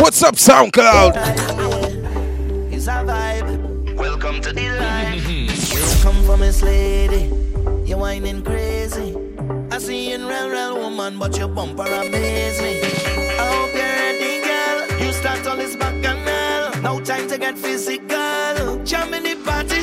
What's 0.02 0.20
up, 0.24 0.34
SoundCloud? 0.34 1.12
it's 2.72 2.88
a 2.88 3.04
vibe. 3.06 3.94
Welcome 3.94 4.40
to 4.40 4.52
the 4.52 4.70
life. 4.70 6.02
Come 6.02 6.24
from 6.24 6.40
Miss 6.40 6.62
Lady, 6.62 7.30
you're 7.88 7.98
whining 7.98 8.42
crazy. 8.42 9.14
I 9.70 9.78
see 9.78 10.08
you 10.08 10.16
in 10.16 10.26
real, 10.26 10.48
real 10.48 10.80
woman, 10.80 11.16
but 11.16 11.38
your 11.38 11.46
bumper 11.46 11.84
amaze 11.84 12.60
me. 12.60 12.80
Oh, 12.82 13.38
I 13.38 13.46
hope 13.54 13.72
you're 13.72 13.84
ready, 13.84 14.42
girl. 14.42 15.06
You 15.06 15.12
start 15.12 15.46
all 15.46 15.56
this 15.56 15.76
bacchanal. 15.76 16.82
No 16.82 17.00
time 17.04 17.28
to 17.28 17.38
get 17.38 17.56
physical. 17.56 18.25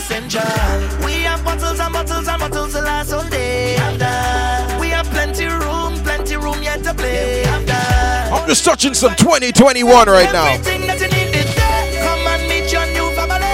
Jam 0.09 0.23
in 0.23 0.29
the 0.29 0.37
party 0.39 0.89
central. 0.89 1.05
We 1.05 1.23
have 1.23 1.43
bottles 1.43 1.79
and 1.79 1.93
bottles 1.93 2.27
and 2.27 2.39
bottles 2.39 2.73
to 2.73 2.81
last 2.81 3.13
all 3.13 3.27
day. 3.29 3.73
Have 3.73 3.99
that. 3.99 4.79
We 4.79 4.89
have 4.89 5.05
plenty 5.07 5.45
room, 5.45 5.99
plenty 6.03 6.35
room 6.35 6.61
yet 6.61 6.83
to 6.83 6.93
play. 6.93 7.43
Have 7.43 7.65
that. 7.67 8.31
I'm 8.33 8.47
just 8.47 8.65
touching 8.65 8.93
some 8.93 9.15
2021 9.15 10.07
right 10.07 10.31
now. 10.33 10.47
Everything 10.51 10.87
that 10.87 10.99
you 10.99 11.07
need 11.07 11.35
is 11.35 11.55
there. 11.55 12.03
Come 12.03 12.27
and 12.27 12.49
meet 12.49 12.71
your 12.71 12.85
new 12.87 13.15
family. 13.15 13.45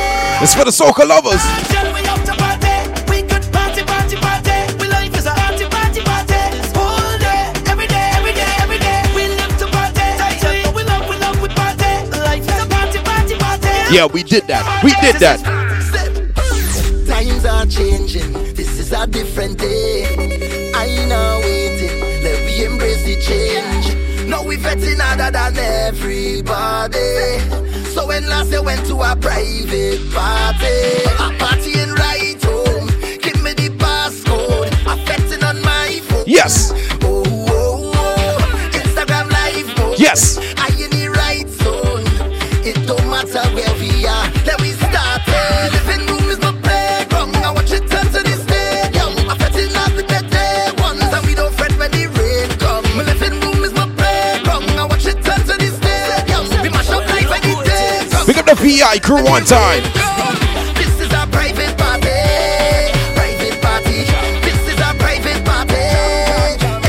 It's 0.41 0.55
for 0.55 0.65
the 0.65 0.71
soca 0.71 1.07
lovers. 1.07 1.43
We. 1.49 3.19
We. 3.19 3.19
We. 3.19 3.19
We 3.19 3.23
we 3.23 3.33
we 3.33 3.49
we. 3.51 3.59
Yeah, 13.91 14.05
we 14.05 14.21
did 14.21 14.45
that. 14.47 14.83
We 14.83 14.91
did 15.01 15.15
that. 15.15 15.58
A 18.99 19.07
different 19.07 19.57
day. 19.57 20.03
I 20.75 20.87
know 21.07 21.39
waiting. 21.41 21.99
Let 22.21 22.45
we 22.45 22.65
embrace 22.65 23.03
the 23.03 23.15
change. 23.21 24.27
Now 24.27 24.43
we 24.43 24.57
vetting 24.57 24.99
harder 24.99 25.31
than 25.31 25.57
everybody. 25.57 27.39
So 27.93 28.07
when 28.07 28.27
last 28.27 28.51
you 28.51 28.61
went 28.61 28.85
to 28.87 28.95
a 28.95 29.15
private 29.15 30.01
party, 30.11 31.03
a 31.17 31.37
party 31.39 31.79
in 31.79 31.93
right 31.93 32.43
home. 32.43 32.87
Give 33.21 33.41
me 33.41 33.53
the 33.53 33.69
passcode. 33.77 34.73
A 34.91 34.95
vetting 35.05 35.47
on 35.47 35.61
my 35.61 36.01
phone. 36.09 36.25
Yes. 36.27 36.71
Oh, 37.01 37.23
oh, 37.47 37.93
oh. 37.95 38.69
Instagram 38.73 39.31
live 39.31 39.77
mode. 39.77 39.99
Yes. 39.99 40.37
I 40.57 40.67
in 40.83 40.89
the 40.91 41.07
right 41.15 41.47
zone. 41.47 42.03
It 42.67 42.75
don't 42.85 43.07
matter 43.09 43.47
where 43.55 43.73
we 43.79 44.05
are. 44.05 44.28
The 58.49 58.55
VI 58.55 58.97
crew 58.97 59.23
one 59.23 59.45
time. 59.45 59.83
This 60.73 60.89
is 60.99 61.11
a 61.13 61.27
private 61.29 61.77
party. 61.77 62.09
Private 63.13 63.61
party. 63.61 64.01
This 64.41 64.57
is 64.65 64.79
a 64.79 64.91
private 64.97 65.45
party. 65.45 65.77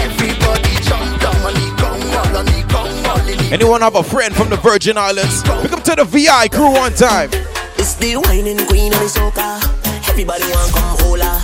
Everybody 0.00 0.74
jump 0.88 1.20
down 1.20 1.36
on 1.44 1.52
the 1.52 1.68
ground, 1.76 2.02
all 2.16 2.36
on 2.38 2.46
the 2.46 2.64
ground, 2.70 3.06
all 3.06 3.28
in 3.28 3.36
the 3.36 3.50
Anyone 3.52 3.82
have 3.82 3.96
a 3.96 4.02
friend 4.02 4.34
from 4.34 4.48
the 4.48 4.56
Virgin 4.56 4.96
Islands? 4.96 5.42
Pick 5.42 5.72
up 5.72 5.84
to 5.84 5.96
the 5.96 6.04
VI 6.04 6.48
crew 6.48 6.72
one 6.72 6.94
time. 6.94 7.28
It's 7.76 7.94
the 7.96 8.16
whining 8.16 8.66
queen 8.66 8.94
of 8.94 9.00
the 9.00 9.12
soca. 9.12 9.60
Everybody 10.08 10.44
want 10.44 10.72
come 10.72 10.96
hold 11.00 11.20
her. 11.20 11.40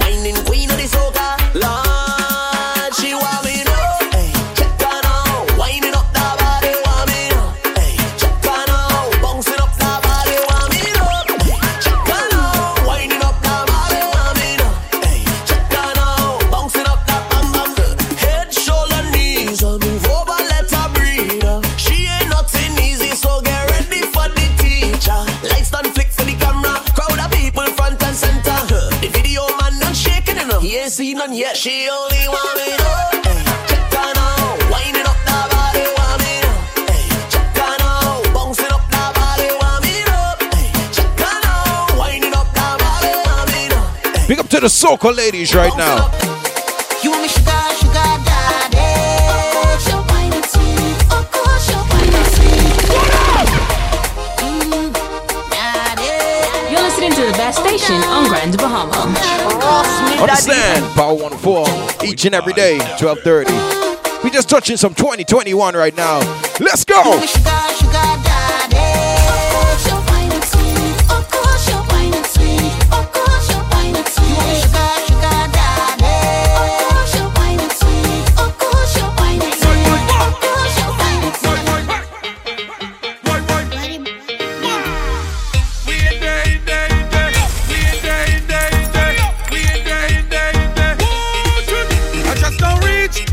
Whining 0.00 0.34
queen 0.46 0.68
of 0.68 0.78
the 0.78 0.88
soca. 0.90 1.38
Lord, 1.54 2.09
to 44.60 44.64
the 44.64 44.68
soca 44.68 45.16
ladies 45.16 45.54
right 45.54 45.74
now. 45.76 45.96
You 47.02 47.10
want 47.10 47.22
me 47.22 47.28
sugar, 47.28 47.50
sugar 47.80 48.10
daddy. 48.28 48.76
Of 49.30 49.54
course 49.56 49.88
you're 49.88 50.04
wine 50.08 50.32
and 50.34 50.44
sweet. 50.44 50.96
Of 51.16 51.30
course 51.32 51.70
you're 51.70 51.86
wine 51.88 52.14
and 52.20 52.28
sweet. 52.34 52.76
Mm, 54.44 54.92
daddy. 55.50 56.72
You're 56.72 56.82
listening 56.82 57.12
to 57.12 57.22
the 57.22 57.32
best 57.38 57.60
station 57.60 58.02
on 58.04 58.28
Grand 58.28 58.58
Bahama. 58.58 59.16
Understand? 60.20 60.84
Power 60.94 61.14
104 61.14 62.04
each 62.04 62.26
and 62.26 62.34
every 62.34 62.52
day, 62.52 62.78
1230. 63.00 64.22
We 64.22 64.30
just 64.30 64.50
touching 64.50 64.76
some 64.76 64.94
2021 64.94 65.74
right 65.74 65.96
now. 65.96 66.18
Let's 66.60 66.84
go. 66.84 67.00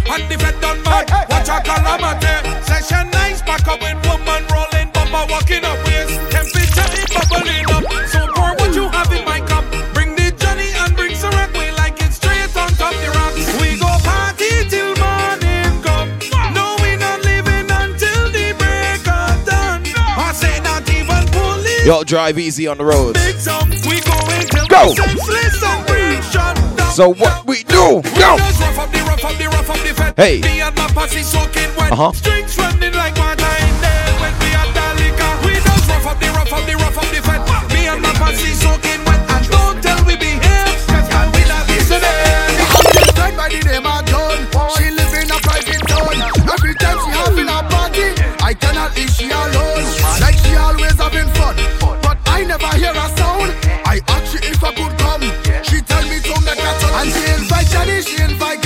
And 0.09 0.23
the 0.31 0.37
vet 0.37 0.59
done 0.61 0.81
my 0.83 1.03
watch 1.29 1.49
a 1.49 1.57
calamity. 1.61 2.35
Session 2.63 3.09
nice, 3.11 3.41
back 3.41 3.67
up 3.67 3.79
with 3.81 3.97
woman 4.07 4.43
rolling, 4.51 4.89
bumper 4.93 5.25
walking 5.29 5.63
up 5.63 5.77
waist. 5.85 6.15
Temperature 6.31 6.89
is 6.95 7.09
bubbling 7.11 7.67
up. 7.71 7.83
So 8.07 8.27
pour 8.33 8.51
what 8.55 8.73
you 8.75 8.87
have 8.89 9.11
in 9.11 9.25
my 9.25 9.39
cup. 9.41 9.65
Bring 9.93 10.15
the 10.15 10.31
Johnny 10.37 10.69
and 10.81 10.95
bring 10.95 11.15
some 11.15 11.31
red 11.31 11.51
way 11.53 11.71
like 11.73 11.99
it's 12.01 12.15
straight 12.15 12.55
on 12.55 12.69
top 12.79 12.93
the 12.93 13.09
rocks. 13.11 13.45
We 13.59 13.77
go 13.79 13.91
party 14.07 14.51
till 14.71 14.95
morning 14.95 15.71
come. 15.83 16.09
No, 16.55 16.75
we 16.81 16.95
not 16.95 17.19
living 17.23 17.67
until 17.67 18.31
the 18.31 18.55
break 18.57 19.03
of 19.07 19.35
dawn. 19.45 19.83
I 20.17 20.31
say 20.33 20.59
not 20.61 20.87
even 20.89 21.25
police. 21.35 21.85
Y'all 21.85 22.03
drive 22.03 22.39
easy 22.39 22.67
on 22.67 22.77
the 22.77 22.85
road. 22.85 23.15
Big 23.15 23.35
some, 23.35 23.69
we 23.87 23.99
going 24.01 24.47
till 24.47 24.67
Go. 24.67 24.89
we 24.89 24.95
senseless 24.95 25.63
and 25.63 25.81
we 25.89 26.21
shut 26.31 26.55
down. 26.77 26.93
So 26.93 27.13
what 27.13 27.45
we 27.45 27.63
do? 27.63 28.01
Go. 28.17 28.37
Hey. 30.17 30.41
Uh-huh. 30.41 32.11
Strings 32.11 32.57
running 32.57 32.93
like 32.93 33.13
water 33.21 33.53
in 33.61 33.73
there 33.85 34.09
when 34.17 34.33
we 34.41 34.49
had 34.49 34.73
the 34.73 34.81
we 35.45 35.53
don't 35.61 35.85
rough 35.93 36.09
up 36.09 36.17
the 36.17 36.25
rough 36.33 36.51
up 36.51 36.65
the 36.65 36.73
rough 36.73 36.97
up 36.97 37.05
the 37.13 37.21
fat. 37.21 37.45
Me 37.69 37.85
and 37.85 38.01
my 38.01 38.09
posse 38.17 38.49
soaking 38.57 39.05
wet. 39.05 39.21
And 39.29 39.45
don't 39.45 39.77
tell 39.77 40.01
we 40.09 40.17
behave, 40.17 40.73
cause 40.89 41.05
I 41.13 41.29
will 41.29 41.53
have 41.53 41.69
listening. 41.69 43.13
Time 43.13 43.37
by 43.37 43.45
the 43.53 43.61
name 43.61 43.85
of 43.85 44.01
John. 44.09 44.41
She 44.73 44.89
live 44.89 45.13
in 45.13 45.29
a 45.29 45.37
private 45.37 45.85
town. 45.85 46.17
Every 46.49 46.73
time 46.81 46.97
she 46.97 47.11
having 47.13 47.45
a 47.53 47.61
party, 47.69 48.17
I 48.41 48.57
cannot 48.57 48.97
leave 48.97 49.13
she 49.13 49.29
alone. 49.29 49.85
Like 50.17 50.41
she 50.41 50.57
always 50.57 50.97
having 50.97 51.29
fun. 51.37 51.61
But 52.01 52.17
I 52.25 52.41
never 52.41 52.73
hear 52.73 52.89
a 52.89 53.05
sound. 53.21 53.53
I 53.85 54.01
ask 54.09 54.33
she 54.33 54.41
if 54.49 54.65
I 54.65 54.73
could 54.73 54.97
come. 54.97 55.29
She 55.61 55.77
tell 55.85 56.01
me 56.09 56.17
to 56.25 56.33
make 56.41 56.57
a 56.57 56.71
turn. 56.81 57.05
And 57.05 57.09
she 57.13 57.21
invite 57.37 57.69
Johnny, 57.69 58.01
she 58.01 58.17
invite 58.25 58.65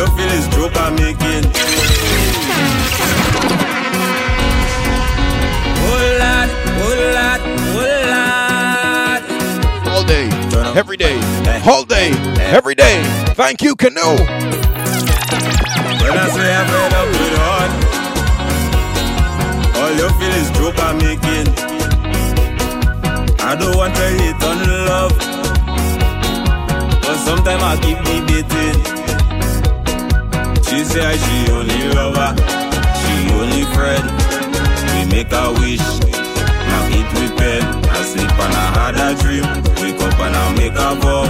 hard, 0.00 0.08
all 0.08 0.08
you 0.08 0.16
feel 0.16 0.30
is 0.32 0.48
joke 0.48 0.76
I'm 0.76 0.94
making. 0.94 1.44
Oh 5.82 5.98
lad, 6.18 6.48
oh 6.82 6.94
lad, 7.14 7.40
oh 7.76 7.84
lad. 8.10 9.22
All 9.88 10.04
day, 10.04 10.28
every 10.78 10.96
day, 10.96 11.20
all 11.66 11.84
day, 11.84 12.12
every 12.40 12.74
day. 12.74 13.02
Thank 13.34 13.62
you, 13.62 13.76
Kanoo. 13.76 14.16
When 16.00 16.16
I 16.16 16.28
say 16.28 16.54
I'm 16.54 16.66
fed 16.66 16.94
up 16.94 17.08
with 17.08 17.36
hard, 17.40 17.70
all 19.76 19.92
you 19.92 20.08
feel 20.18 20.34
is 20.40 20.50
joke 20.56 20.78
I'm 20.78 20.96
making. 20.98 21.48
I 23.42 23.54
don't 23.56 23.76
want 23.76 23.94
to 23.94 24.00
hate 24.00 24.42
on 24.44 24.58
love, 24.86 25.12
but 27.02 27.16
sometimes 27.24 27.62
I 27.62 27.76
keep 27.82 27.98
debating. 28.04 28.99
She 30.70 30.84
say 30.84 31.16
she 31.18 31.50
only 31.50 31.82
lover, 31.98 32.30
she 33.00 33.14
only 33.34 33.64
friend. 33.74 34.06
We 34.94 35.00
make 35.10 35.32
a 35.32 35.50
wish, 35.58 35.86
now 36.70 36.94
eat 36.94 37.10
with 37.18 37.34
pen. 37.36 37.62
I 37.90 38.02
sleep 38.02 38.30
and 38.30 38.54
I 38.54 38.66
had 38.78 38.94
a 38.94 39.08
dream, 39.20 39.46
wake 39.82 40.00
up 40.00 40.20
and 40.20 40.36
I 40.36 40.54
make 40.54 40.78
a 40.78 40.94
vow. 41.02 41.26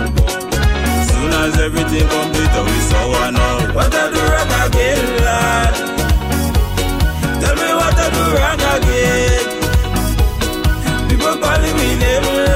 Soon 1.08 1.32
as 1.40 1.56
everything 1.58 2.06
complete, 2.06 2.54
we 2.68 2.76
saw 2.90 3.04
one 3.10 3.36
out. 3.36 3.74
What 3.74 3.94
I 3.94 3.96
do 4.12 4.20
wrong 4.30 4.52
again, 4.66 5.04
lad? 5.24 5.72
Tell 7.40 7.56
me 7.56 7.68
what 7.80 7.96
I 7.96 8.06
do 8.16 8.22
wrong 8.36 8.62
again. 8.76 9.44
People 11.08 11.36
calling 11.40 11.76
me 11.80 11.88
name, 11.96 12.49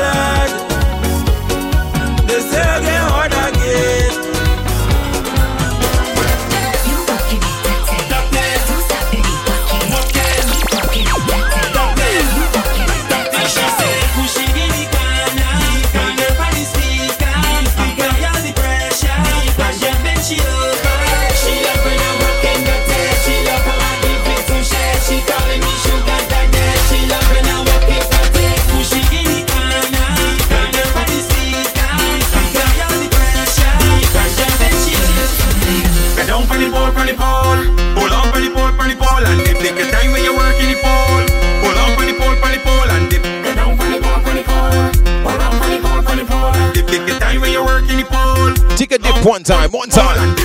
time 47.25 47.41
when 47.41 47.53
you 47.53 47.65
work 47.65 47.89
in 47.91 47.97
the 47.97 48.05
pole. 48.05 48.53
Take 48.77 48.93
a 48.93 48.99
dip 48.99 49.25
one 49.25 49.43
time, 49.43 49.71
one 49.71 49.89
time. 49.89 50.37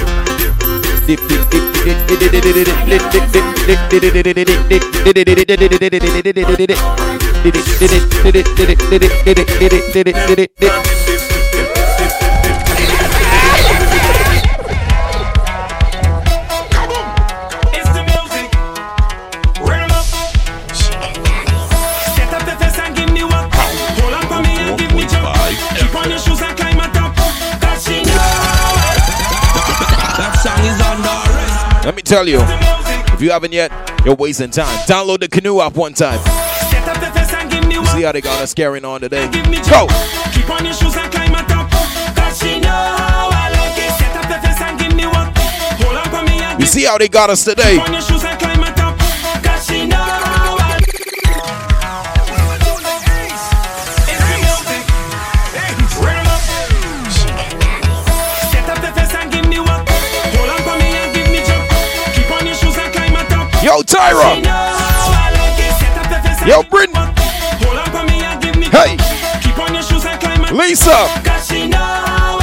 dip, 1.08 1.20
dip. 1.28 1.50
Dip, 1.80 1.96
dip, 2.08 2.20
dip, 2.20 2.44
dip, 2.44 2.70
It's 10.62 11.19
Let 31.90 31.96
me 31.96 32.04
tell 32.04 32.28
you, 32.28 32.38
if 33.16 33.20
you 33.20 33.32
haven't 33.32 33.52
yet, 33.52 33.72
you're 34.06 34.14
wasting 34.14 34.52
time. 34.52 34.78
Download 34.86 35.22
the 35.22 35.28
Kanoo 35.28 35.60
app 35.60 35.74
one 35.74 35.96
time. 35.96 36.20
Set 36.70 36.88
up 36.88 37.00
the 37.00 37.08
fence 37.08 37.34
and 37.34 37.50
give 37.50 37.66
me 37.68 37.80
one. 37.80 37.88
See 37.88 38.04
how 38.04 38.12
they 38.12 38.22
got 38.22 38.40
us 38.44 38.54
carrying 38.54 38.86
on 38.86 39.02
today. 39.02 39.26
Go! 39.26 39.88
Keep 40.32 40.52
on 40.52 40.66
your 40.66 40.74
shoes 40.76 40.96
and 40.96 41.12
climb 41.12 41.34
on. 41.34 41.46
Cause 41.48 42.38
she 42.38 42.60
know 42.60 42.70
how 42.70 43.30
I 43.32 43.50
like 43.50 43.76
it. 43.76 43.92
Set 43.98 44.16
up 44.16 44.30
the 44.30 44.38
fence 44.38 44.62
and 44.62 44.80
give 44.80 44.96
me 44.96 45.08
one. 45.08 45.34
Hold 45.82 45.98
on 45.98 46.10
for 46.14 46.22
me 46.30 46.62
You 46.62 46.68
see 46.68 46.86
how 46.86 47.00
they 47.00 47.08
got 47.08 47.32
us 47.32 47.44
today? 47.44 47.80
Yo, 63.70 63.84
Tyra. 63.84 64.34
Yo, 66.44 66.64
Britain. 66.64 66.96
Hey. 68.72 68.98
Lisa. 70.52 72.39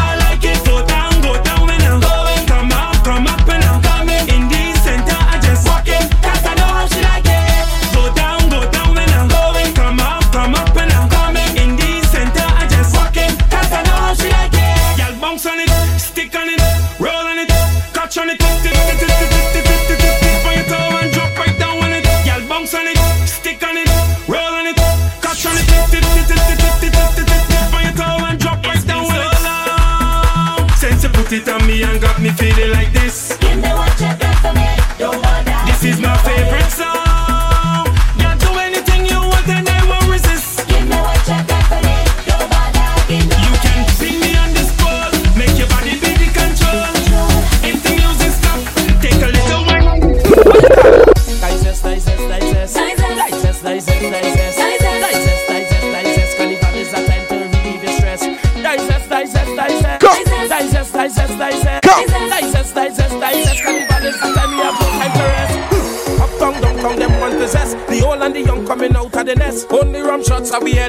put 31.26 31.32
it 31.32 31.48
on 31.48 31.66
me 31.66 31.82
and 31.82 32.00
got 32.00 32.20
me 32.20 32.30
feeling 32.30 32.70
like 32.70 32.92
this. 32.92 33.45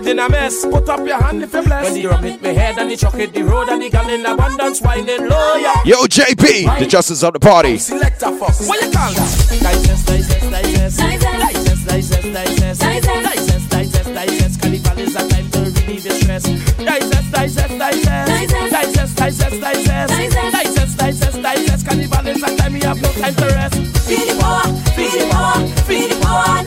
In 0.08 0.20
a 0.20 0.30
mess. 0.30 0.66
Put 0.66 0.90
up 0.90 1.06
your 1.06 1.22
hand 1.22 1.44
if 1.44 1.54
you 1.54 1.62
bless. 1.62 1.84
When 1.84 1.94
the 2.02 2.08
rum 2.08 2.24
hit 2.24 2.42
me 2.42 2.54
head 2.54 2.78
and 2.78 2.90
the 2.90 2.96
chuck 2.98 3.14
hit 3.14 3.34
the 3.34 3.44
road 3.44 3.68
and 3.70 3.82
the 3.82 3.90
gun 3.90 4.10
in 4.10 4.26
abundance 4.26 4.82
winding 4.82 5.28
low, 5.28 5.56
yeah. 5.56 5.84
Yo, 5.86 6.06
JP, 6.06 6.80
the 6.80 6.86
justice 6.86 7.24
of 7.24 7.34
the 7.34 7.40
party. 7.40 7.78
Selector 7.78 8.32
Fox. 8.38 8.68
What 8.68 8.82
you 8.84 8.92
call 8.92 9.12
that? 9.14 9.60
Digest, 9.62 10.08
digest, 10.08 10.52
digest. 10.52 10.98
Digest, 10.98 11.88
digest, 11.88 12.34
digest. 12.34 12.82
Digest, 12.82 13.70
digest, 13.70 14.14
digest. 14.14 14.62
Carnival 14.62 15.00
is 15.00 15.16
a 15.16 15.30
time 15.30 15.50
to 15.52 15.60
relieve 15.60 16.06
your 16.06 16.14
stress. 16.14 16.44
Digest, 16.44 17.32
digest, 17.32 17.78
digest. 17.78 18.52
Digest, 18.72 19.18
digest, 19.18 19.62
digest. 19.62 20.10
Digest, 20.10 20.98
digest, 20.98 21.42
digest. 21.42 21.86
Carnival 21.86 22.28
is 22.28 22.44
a 22.44 22.58
time 22.58 22.74
we 22.74 22.80
have 22.82 23.02
no 23.02 23.12
time 23.14 23.36
to 23.36 23.46
rest. 23.46 23.76
Feel 24.08 24.26
the 24.26 24.42
power, 24.42 24.64
feel 24.96 25.12
the 25.12 25.30
power, 25.32 25.68
feel 25.84 26.08
the 26.08 26.26
power, 26.26 26.64
nice 26.64 26.67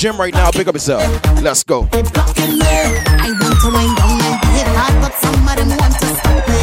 gym 0.00 0.16
right 0.18 0.32
now, 0.32 0.50
pick 0.50 0.66
up 0.66 0.74
yourself. 0.74 1.02
Let's 1.42 1.62
go. 1.62 1.82
They 1.92 2.00
blocking 2.00 2.56
me. 2.58 2.64
I 2.64 3.36
want 3.38 3.60
to 3.60 3.68
wind 3.70 3.96
down 3.98 4.16
and 4.16 4.44
hit 4.56 4.66
hard, 4.72 4.96
but 5.02 5.12
some 5.20 5.46
of 5.46 5.56
them 5.60 5.68
want 5.76 5.92
to 6.00 6.06
stop 6.16 6.48
me. 6.48 6.62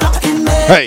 Blocking 0.00 0.44
me. 0.44 0.50
Hey, 0.64 0.86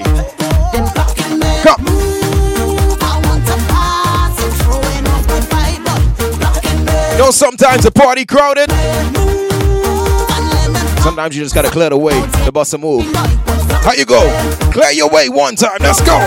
They 0.74 0.82
blocking 0.98 1.38
me. 1.38 1.62
come. 1.62 1.84
Move. 1.86 2.98
I 3.06 3.22
want 3.24 3.46
to 3.46 3.56
pass 3.70 4.34
and 4.42 4.54
throwing 4.66 5.06
up 5.14 5.22
the 5.30 5.42
fight, 5.54 5.80
but 5.86 6.02
blocking 6.40 6.86
me. 6.86 7.12
You 7.12 7.18
know, 7.20 7.30
sometimes 7.30 7.84
the 7.84 7.92
party 7.92 8.26
crowded. 8.26 8.70
Move 9.14 10.26
and 10.34 10.50
let 10.50 10.72
me 10.72 11.02
Sometimes 11.04 11.38
you 11.38 11.44
just 11.44 11.54
gotta 11.54 11.70
clear 11.70 11.92
the 11.92 11.98
way 12.00 12.20
to 12.46 12.52
bust 12.52 12.74
a 12.74 12.80
move. 12.80 13.06
How 13.86 13.94
you 13.94 14.06
go? 14.06 14.22
Clear 14.72 14.90
your 14.90 15.10
way 15.12 15.30
one 15.30 15.56
time. 15.56 15.78
Let's 15.82 16.02
go. 16.02 16.18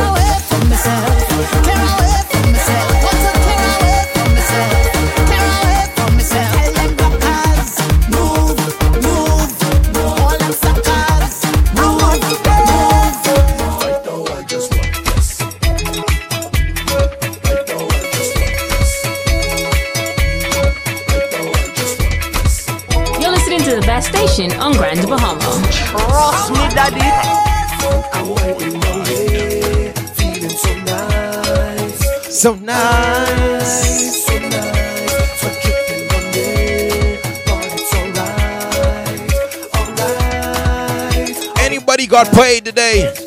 On 24.66 24.72
Grand 24.76 25.06
Bahama. 25.08 25.50
Trust 25.70 26.50
me, 26.50 26.58
daddy. 26.74 27.00
I'm 28.12 28.28
winding 28.28 28.80
my 28.80 28.98
way, 29.04 29.92
feeling 30.16 30.50
so 30.50 30.72
nice, 30.90 32.34
So 32.42 32.54
nice. 32.56 34.26
so 34.26 34.34
nice. 34.38 35.40
So 35.40 35.48
one 36.14 36.32
day, 36.32 37.20
but 37.46 37.64
it's 37.78 37.94
alright, 37.94 39.30
alright. 39.78 41.58
Anybody 41.60 42.06
got 42.08 42.26
paid 42.32 42.64
today? 42.64 43.25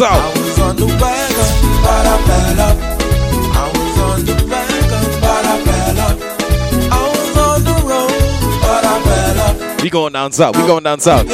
Down 0.00 0.12
I 0.12 0.38
was 0.38 0.58
on 0.58 0.76
the 0.76 0.86
wagon, 0.86 1.50
but 1.84 2.06
I 2.06 2.16
fell 2.26 2.60
up. 2.68 2.76
I 3.52 3.64
was 3.76 3.98
on 4.08 4.24
the 4.24 4.34
wagon, 4.50 5.04
but 5.20 5.44
I 5.44 5.64
fell 5.66 6.00
up. 6.08 6.16
I 6.90 7.02
was 7.14 7.36
on 7.36 7.64
the 7.64 7.76
road, 7.86 8.22
but 8.62 8.84
I 8.84 8.96
fell 9.04 9.38
up. 9.70 9.82
We 9.82 9.90
going 9.90 10.12
down 10.14 10.32
south. 10.32 10.56
We 10.56 10.66
going 10.66 10.84
down 10.84 11.00
south. 11.00 11.26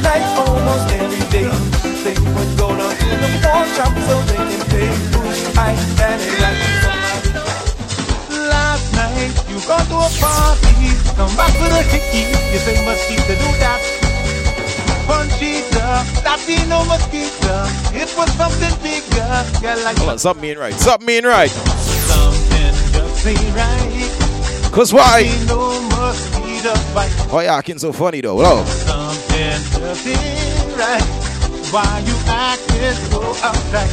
Night, 0.00 0.24
almost 0.40 0.88
every 0.96 1.24
day. 1.28 1.48
They 2.04 2.16
would 2.18 2.52
go 2.56 2.68
to 2.72 2.86
the 3.22 3.30
pawn 3.44 3.66
shop 3.76 3.92
so 4.08 4.16
they 4.30 4.40
can 4.40 4.62
pay. 4.72 4.90
I 5.58 5.76
had 6.00 6.18
it 6.20 6.36
like 6.40 6.60
somebody. 6.82 7.30
Last 8.48 8.86
night, 8.96 9.32
you 9.50 9.58
go 9.68 9.76
to 9.76 9.96
a 10.02 10.10
party, 10.18 10.96
come 11.14 11.32
back 11.36 11.52
with 11.60 11.72
a 11.76 11.82
hickey. 11.92 12.30
You 12.52 12.58
say 12.64 12.76
mosquito 12.84 13.34
do 13.36 13.50
that. 13.60 13.80
Conchita, 15.06 16.04
that 16.24 16.40
be 16.46 16.56
no 16.68 16.84
mosquito. 16.86 17.66
It 17.92 18.08
was 18.16 18.30
something 18.38 18.74
bigger. 18.82 19.44
Yeah, 19.62 19.74
like 19.84 19.98
Hold 19.98 20.10
on, 20.10 20.18
something 20.18 20.48
ain't 20.48 20.58
right. 20.58 20.74
Something 20.74 21.08
ain't 21.10 21.26
right. 21.26 21.50
something 21.50 22.74
just 22.92 23.26
ain't 23.26 23.54
right. 23.54 24.72
Cause 24.72 24.92
why? 24.92 25.20
Ain't 25.26 25.46
no 25.48 25.80
mosquito 25.90 26.72
bite. 26.94 27.10
Why 27.30 27.42
you 27.44 27.48
acting 27.50 27.78
so 27.78 27.92
funny 27.92 28.20
though? 28.22 28.38
Hello. 28.38 29.11
Something 29.92 30.14
just 30.14 30.16
ain't 30.16 30.78
right. 30.78 31.02
Why 31.70 32.02
you 32.06 32.14
acting 32.26 32.94
so 33.10 33.20
uptight? 33.44 33.92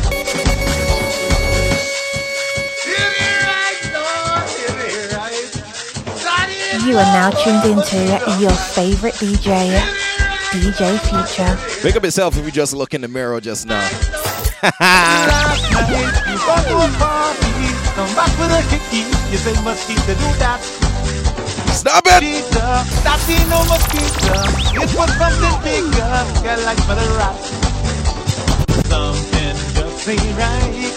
You 6.87 6.95
are 6.95 7.03
now 7.03 7.31
tuned 7.31 7.65
into 7.65 7.97
your 8.39 8.51
favorite 8.51 9.15
DJ, 9.15 9.77
DJ 10.51 10.97
Future. 11.01 11.81
Pick 11.81 11.97
up 11.97 12.03
yourself 12.05 12.37
if 12.37 12.45
you 12.45 12.51
just 12.51 12.73
look 12.73 12.93
in 12.93 13.01
the 13.01 13.09
mirror 13.09 13.41
just 13.41 13.65
now. 13.65 13.85
Stop 21.73 22.05
it! 22.07 22.45
That 23.03 23.19
ain't 23.29 23.49
no 23.49 23.63
mosquito. 23.65 24.35
It 24.75 24.89
was 24.95 25.11
something 25.17 25.61
bigger, 25.63 26.57
like 26.65 26.81
for 26.83 26.95
the 26.95 27.07
rat. 27.17 27.35
Something 28.87 29.55
just 29.73 30.07
ain't 30.09 30.37
right. 30.37 30.91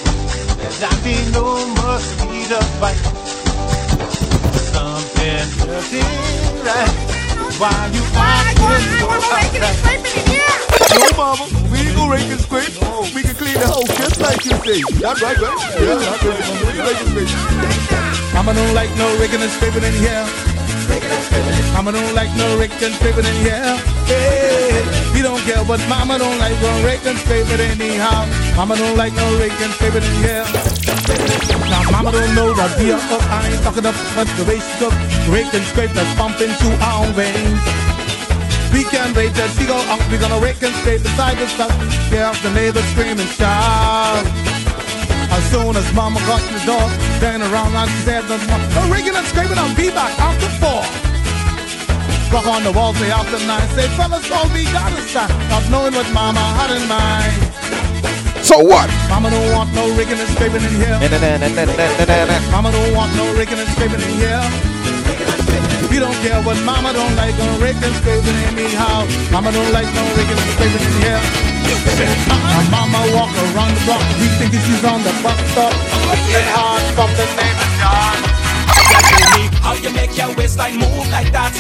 That 0.81 0.99
ain't 1.07 1.31
no 1.33 1.67
mosquito 1.79 2.59
bite. 2.81 2.99
Something 4.73 5.47
just 5.63 5.93
ain't 5.95 6.67
right. 6.67 6.91
Why 7.61 7.71
you 7.93 8.03
acting 8.17 8.83
so 8.99 9.07
uptight? 9.13 9.53
No, 10.93 11.09
mama, 11.17 11.45
we 11.71 11.79
ain't 11.79 11.95
gonna 11.97 12.13
rake 12.13 12.31
and 12.33 12.41
scrape. 12.41 12.75
We 13.15 13.23
can 13.23 13.35
clean 13.37 13.55
the 13.55 13.67
house 13.67 13.89
just 13.97 14.21
like 14.21 14.45
you 14.45 14.57
say. 14.65 14.83
That's 15.01 15.23
right, 15.23 15.39
right? 15.39 15.59
Yeah, 15.79 15.95
that's 15.95 16.25
right. 16.25 16.43
We 16.67 17.25
can. 17.25 17.63
Mama 18.35 18.55
don't 18.55 18.75
like 18.75 18.91
no 18.97 19.07
raking 19.21 19.43
and 19.43 19.51
scraping 19.53 19.85
in 19.85 19.93
here. 19.93 20.27
Mama 21.75 21.93
don't 21.93 22.15
like 22.15 22.31
no 22.37 22.59
raking 22.59 22.93
and 22.93 22.95
in 23.27 23.39
here. 23.43 23.77
Hey, 24.07 24.83
we 25.15 25.23
don't 25.23 25.41
care, 25.43 25.65
but 25.65 25.81
Mama 25.89 26.19
don't 26.19 26.39
like 26.39 26.55
no 26.63 26.71
raking 26.85 27.09
and 27.09 27.19
scraping 27.19 27.61
anyhow. 27.61 28.27
Mama 28.57 28.77
don't 28.77 28.97
like 28.97 29.15
no 29.15 29.27
raking 29.39 29.63
and 29.63 29.75
in 30.03 30.17
here. 30.23 30.47
Now 31.71 31.83
Mama 31.91 32.13
don't 32.13 32.35
know 32.35 32.55
that 32.55 32.79
we 32.79 32.93
are 32.93 33.01
up. 33.11 33.23
I 33.31 33.49
ain't 33.49 33.63
talking 33.63 33.87
up, 33.87 33.97
but 34.15 34.29
the 34.39 34.45
she 34.45 34.75
cook, 34.79 34.95
rake 35.33 35.53
and 35.55 35.65
scrape 35.73 35.91
that's 35.91 36.15
pumping 36.15 36.53
through 36.61 36.77
our 36.85 37.07
veins. 37.13 37.63
We 38.73 38.85
can't 38.85 39.17
wait 39.17 39.35
till 39.35 39.49
she 39.49 39.67
go 39.67 39.77
up. 39.91 40.01
We 40.11 40.19
gonna 40.19 40.41
rake 40.41 40.63
and 40.63 40.75
scrape 40.81 41.03
the 41.03 41.11
stuff. 41.51 41.73
Yeah, 42.13 42.33
the 42.43 42.51
neighbors 42.51 42.85
scream 42.93 43.19
and 43.19 43.29
shout. 43.29 44.52
As 45.43 45.51
soon 45.51 45.75
as 45.77 45.87
mama 45.93 46.21
got 46.31 46.41
to 46.41 46.53
the 46.55 46.65
door, 46.65 46.87
turn 47.19 47.43
around 47.43 47.75
and 47.75 47.91
she 47.91 48.01
said, 48.07 48.23
"No 48.31 48.39
more." 48.47 48.63
"Oh, 48.79 48.89
rigging 48.95 49.17
and 49.19 49.27
scraping 49.27 49.59
on 49.59 49.75
be 49.75 49.91
back 49.91 50.15
after 50.19 50.49
four. 50.63 50.83
Rock 52.33 52.47
on 52.47 52.63
the 52.63 52.73
wall, 52.73 52.95
say 52.95 53.11
after 53.11 53.39
nine. 53.51 53.69
Say, 53.75 53.89
fellas, 53.99 54.31
all 54.31 54.49
we 54.55 54.65
gotta 54.73 55.03
stop. 55.11 55.29
Not 55.51 55.65
knowing 55.69 55.95
what 55.99 56.09
mama 56.13 56.41
had 56.59 56.71
in 56.79 56.85
mind. 56.89 57.35
So 58.43 58.57
what? 58.59 58.89
Mama 59.11 59.29
don't 59.31 59.53
want 59.53 59.75
no 59.75 59.85
rigging 59.99 60.19
and 60.23 60.31
scraping 60.35 60.65
in 60.69 60.75
here. 60.83 60.97
Mama 62.55 62.71
don't 62.73 62.95
want 62.95 63.15
no 63.21 63.27
rigging 63.35 63.59
and 63.59 63.69
scraping 63.75 64.01
in 64.01 64.15
here. 64.23 64.45
We 65.91 65.99
don't 65.99 66.19
care 66.25 66.41
what 66.43 66.59
mama 66.65 66.93
don't 66.93 67.15
like, 67.17 67.37
no 67.37 67.59
rigging 67.59 67.85
and 67.85 67.97
scraping 68.01 68.39
anyhow. 68.51 69.05
Mama 69.31 69.51
don't 69.53 69.73
like 69.73 69.91
no 69.93 70.05
rigging 70.17 70.39
and 70.43 70.51
scraping 70.55 70.85
in 70.89 70.95
here. 71.03 71.52
My 71.73 72.63
mama 72.69 73.01
walk 73.17 73.33
around 73.33 73.73
the 73.73 73.83
block, 73.89 74.05
we 74.21 74.29
think 74.37 74.53
she's 74.53 74.85
on 74.85 75.01
the 75.03 75.13
bus 75.25 75.39
stop. 75.53 75.73
Get 76.29 76.45
hard 76.53 76.83
from 76.93 77.09
the 77.17 77.25
name 77.33 77.59
of 77.65 77.71
John. 77.81 78.17
Show 79.09 79.25
me 79.37 79.43
how 79.65 79.75
you 79.75 79.91
make 79.95 80.13
your 80.17 80.35
waistline 80.37 80.77
move 80.77 81.09
like 81.11 81.33
that. 81.33 81.53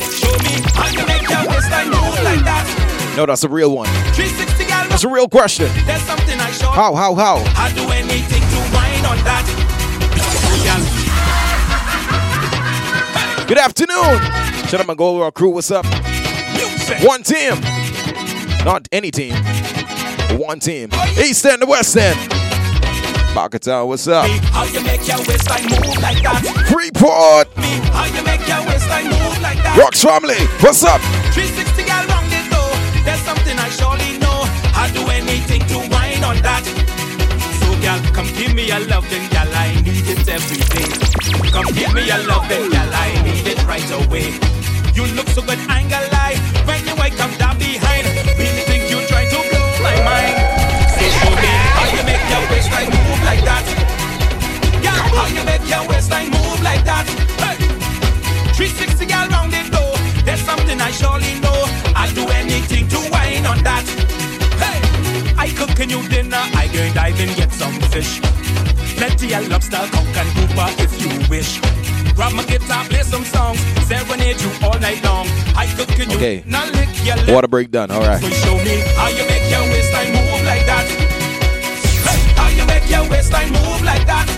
Show 0.00 0.32
me 0.48 0.64
how 0.72 0.88
you 0.88 1.04
make 1.06 1.28
your 1.28 1.44
waistline 1.48 1.90
move 1.92 2.16
like 2.24 2.44
that. 2.48 2.64
No, 3.16 3.26
that's 3.26 3.44
a 3.44 3.48
real 3.48 3.74
one. 3.74 3.86
360 4.16 4.64
That's 4.64 5.04
a 5.04 5.08
real 5.08 5.28
question. 5.28 5.68
there's 5.84 6.02
something 6.02 6.40
I 6.40 6.50
show. 6.50 6.70
How, 6.70 6.94
how, 6.94 7.14
how? 7.14 7.36
I 7.54 7.70
do 7.74 7.84
anything 7.92 8.40
to 8.40 8.58
whine 8.72 9.04
on 9.04 9.18
that. 9.28 9.44
Good 13.46 13.58
afternoon. 13.58 14.18
Shut 14.68 14.80
up, 14.80 14.86
my 14.86 14.94
Gold 14.94 15.34
crew. 15.34 15.50
What's 15.50 15.70
up? 15.70 15.84
One 17.04 17.22
team. 17.22 17.83
Not 18.64 18.88
any 18.92 19.10
team. 19.10 19.34
One 20.40 20.58
team. 20.58 20.88
East 21.20 21.44
End 21.44 21.60
to 21.60 21.66
West 21.66 21.94
End. 21.98 22.18
Town, 23.60 23.88
what's 23.88 24.08
up? 24.08 24.24
How 24.56 24.64
you 24.64 24.80
make 24.84 25.06
your 25.06 25.18
waistline 25.28 25.68
move 25.68 26.00
like 26.00 26.22
that. 26.24 26.40
Freeport. 26.72 27.52
How 27.92 28.08
you 28.08 28.24
make 28.24 28.40
your 28.48 28.64
waistline 28.64 29.12
move 29.12 29.36
like 29.44 29.60
that. 29.60 29.76
Rocks 29.76 30.00
family. 30.00 30.40
What's 30.64 30.80
up? 30.80 30.96
360 31.36 31.84
gal 31.84 32.08
round 32.08 32.32
it 32.32 32.48
though. 32.48 32.72
There's 33.04 33.20
something 33.20 33.52
I 33.52 33.68
surely 33.68 34.16
know. 34.16 34.48
I 34.72 34.88
do 34.96 35.04
anything 35.12 35.60
to 35.68 35.84
whine 35.92 36.24
on 36.24 36.40
that. 36.40 36.64
So 37.60 37.68
gal, 37.84 38.00
come 38.16 38.32
give 38.32 38.54
me 38.56 38.70
a 38.72 38.80
loving 38.88 39.28
gal. 39.28 39.50
I 39.52 39.76
need 39.84 40.08
it 40.08 40.24
every 40.24 40.64
day. 40.72 40.88
Come 41.52 41.68
give 41.76 41.92
me 41.92 42.08
a 42.08 42.16
loving 42.24 42.72
gal. 42.72 42.88
I 42.96 43.12
need 43.28 43.44
it 43.44 43.60
right 43.68 43.90
away. 44.08 44.32
You 44.96 45.04
look 45.12 45.28
so 45.36 45.44
good, 45.44 45.60
I 45.68 45.84
ain't 45.84 45.90
gonna 45.92 46.08
lie. 46.16 46.53
How 55.16 55.26
you 55.28 55.42
make 55.44 55.64
your 55.68 55.86
waistline 55.88 56.30
move 56.30 56.60
like 56.62 56.84
that. 56.84 57.06
Hey. 57.42 57.56
360 58.54 59.06
gal 59.06 59.28
round 59.28 59.52
it 59.54 59.70
though. 59.70 59.94
There's 60.24 60.40
something 60.40 60.80
I 60.80 60.90
surely 60.90 61.40
know. 61.40 61.58
I'll 61.96 62.12
do 62.14 62.26
anything 62.28 62.88
to 62.88 62.98
whine 63.12 63.46
on 63.46 63.58
that. 63.64 63.84
Hey, 64.62 64.78
I 65.38 65.48
cooking 65.54 65.90
you 65.90 66.06
dinner. 66.08 66.42
I 66.54 66.68
go 66.72 66.82
dive 66.94 67.18
and 67.20 67.34
get 67.36 67.52
some 67.52 67.74
fish. 67.92 68.20
Plenty 68.96 69.34
of 69.34 69.48
lobster, 69.48 69.82
conch 69.90 70.16
and 70.16 70.30
grouper 70.34 70.68
if 70.82 70.92
you 71.02 71.10
wish. 71.28 71.60
Grab 72.14 72.32
my 72.32 72.44
guitar, 72.44 72.84
play 72.84 73.02
some 73.02 73.24
songs, 73.24 73.58
serenade 73.90 74.40
you 74.40 74.50
all 74.62 74.78
night 74.78 75.02
long. 75.02 75.26
I 75.56 75.66
cooking 75.76 76.10
you, 76.10 76.16
Okay. 76.16 76.44
now 76.46 76.64
lick 76.70 76.88
your 77.04 77.16
lips. 77.16 77.30
Water 77.30 77.48
break 77.48 77.70
done. 77.72 77.90
All 77.90 78.00
right. 78.00 78.22
So 78.22 78.28
show 78.30 78.56
me 78.58 78.76
how 78.94 79.08
you 79.08 79.26
make 79.26 79.50
your 79.50 79.62
waistline 79.66 80.12
move 80.14 80.42
like 80.46 80.64
that. 80.70 80.86
Hey, 82.06 82.20
how 82.38 82.48
you 82.54 82.64
make 82.66 82.88
your 82.88 83.02
waistline 83.10 83.50
move 83.50 83.82
like 83.82 84.06
that. 84.06 84.30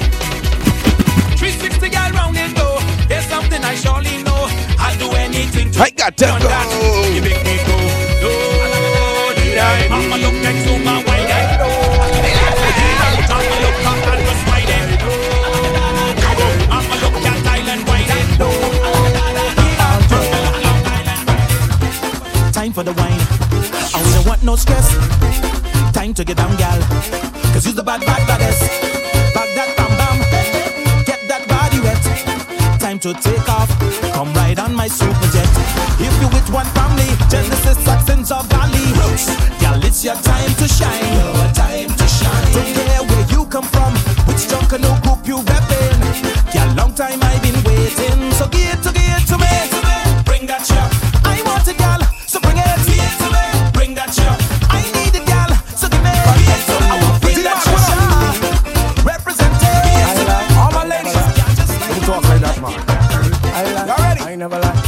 I 3.76 3.78
surely 3.78 4.22
know. 4.24 4.48
I'll 4.80 4.96
do 4.96 5.12
anything 5.12 5.70
to 5.72 5.82
I 5.82 5.90
got 5.90 6.16
to 6.16 6.30
on 6.32 6.40
go. 6.40 6.48
that. 6.48 6.64
You 7.12 7.20
make 7.20 7.44
me 7.44 7.60
go. 7.68 7.76
Oh, 8.24 9.36
did 9.36 9.58
I? 9.58 9.84
Mm. 9.84 9.90
Mama 9.92 10.16
look 10.16 10.32
next 10.40 10.64
to 10.64 10.78
my 10.80 10.96
wine. 11.04 11.28
I 11.28 11.44
know. 11.60 11.76
Mama 13.28 13.56
look 13.60 13.76
up 13.84 14.00
and 14.16 14.24
just 14.24 14.42
wine 14.48 14.72
it. 14.72 14.96
Mama 16.72 16.96
look 17.04 17.20
at 17.20 17.36
Thailand 17.44 17.84
wine 17.84 18.08
it. 18.16 18.40
Time 22.54 22.72
for 22.72 22.82
the 22.82 22.94
wine. 22.96 23.20
I 23.92 24.00
don't 24.14 24.26
want 24.26 24.42
no 24.42 24.56
stress. 24.56 24.88
Time 25.92 26.14
to 26.14 26.24
get 26.24 26.38
down, 26.38 26.56
gal. 26.56 26.80
Cause 27.52 27.66
you's 27.66 27.74
the 27.74 27.82
bad, 27.82 28.00
bad, 28.00 28.26
baddest. 28.26 28.95
To 33.06 33.12
take 33.12 33.48
off. 33.48 33.70
Come 34.14 34.34
ride 34.34 34.58
on 34.58 34.74
my 34.74 34.88
super 34.88 35.28
jet. 35.30 35.46
If 36.02 36.10
you 36.20 36.26
with 36.26 36.50
one 36.50 36.66
family, 36.74 37.06
Genesis, 37.30 37.78
Saxons, 37.84 38.32
or 38.32 38.42
Valley. 38.50 38.82
Gal, 39.60 39.78
it's 39.84 40.02
your 40.02 40.16
time 40.16 40.52
to 40.58 40.66
shine. 40.66 41.14
Your 41.14 41.52
time 41.54 41.86
to 41.86 42.08
shine. 42.08 42.52
Don't 42.52 42.74
care 42.74 43.02
where 43.06 43.26
you 43.30 43.46
come 43.46 43.62
from. 43.70 43.94
Which 44.26 44.50
Junkanoo 44.50 45.00
group 45.04 45.24
you 45.24 45.38
reppin'. 45.38 46.52
Yeah, 46.52 46.74
long 46.74 46.94
time 46.94 47.22
I've 47.22 47.45
never 64.48 64.62
lie. 64.62 64.82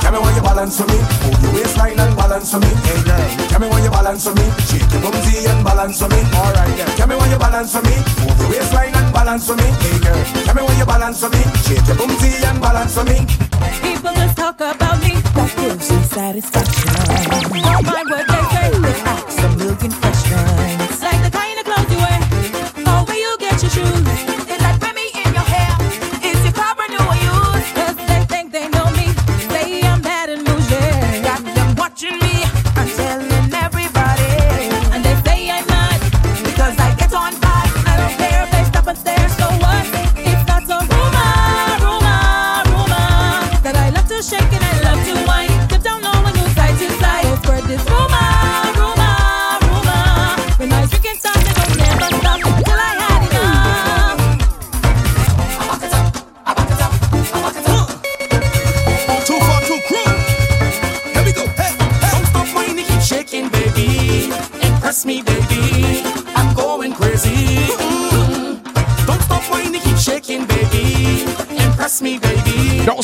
Tell 0.00 0.12
me 0.12 0.18
when 0.18 0.34
you 0.34 0.42
balance 0.42 0.80
for 0.80 0.86
me. 0.86 0.98
Move 1.24 1.42
your 1.42 1.52
waistline 1.52 2.00
and 2.00 2.16
balance 2.16 2.50
for 2.50 2.60
me. 2.60 2.68
Hey 2.88 3.02
girl. 3.04 3.48
Tell 3.48 3.60
me 3.60 3.68
when 3.68 3.84
you 3.84 3.90
balance 3.90 4.24
for 4.24 4.34
me. 4.34 4.46
Shake 4.68 4.90
your 4.92 5.02
bumsy 5.02 5.46
and 5.46 5.64
balance 5.64 5.98
for 6.00 6.08
me. 6.08 6.20
Alright 6.32 6.76
then. 6.78 6.88
Tell 6.96 7.08
me 7.08 7.16
when 7.16 7.30
you 7.30 7.38
balance 7.38 7.72
for 7.76 7.82
me. 7.82 7.96
Move 8.24 8.40
your 8.40 8.50
waistline 8.50 8.94
and 8.94 9.12
balance 9.12 9.46
for 9.46 9.56
me. 9.56 9.68
Hey 9.84 9.98
girl. 10.00 10.24
Tell 10.46 10.54
me 10.54 10.62
when 10.62 10.78
you 10.78 10.86
balance 10.86 11.20
for 11.20 11.28
me. 11.28 11.42
Shake 11.68 11.86
your 11.86 11.96
bumsy 11.96 12.32
and 12.48 12.60
balance 12.60 12.94
for 12.96 13.04
me. 13.04 13.18
People 13.84 14.14
just 14.14 14.36
talk 14.38 14.56
about 14.56 15.02
me. 15.04 15.20
That 15.36 15.52
gives 15.60 15.90
you 15.90 16.00
satisfaction. 16.16 16.92
Don't 17.52 17.84
mind 17.84 18.08
what 18.08 18.24
they 18.24 18.42
say. 18.56 18.68
They 18.80 18.96
ask 19.04 19.38
a 19.44 19.48
million 19.60 20.85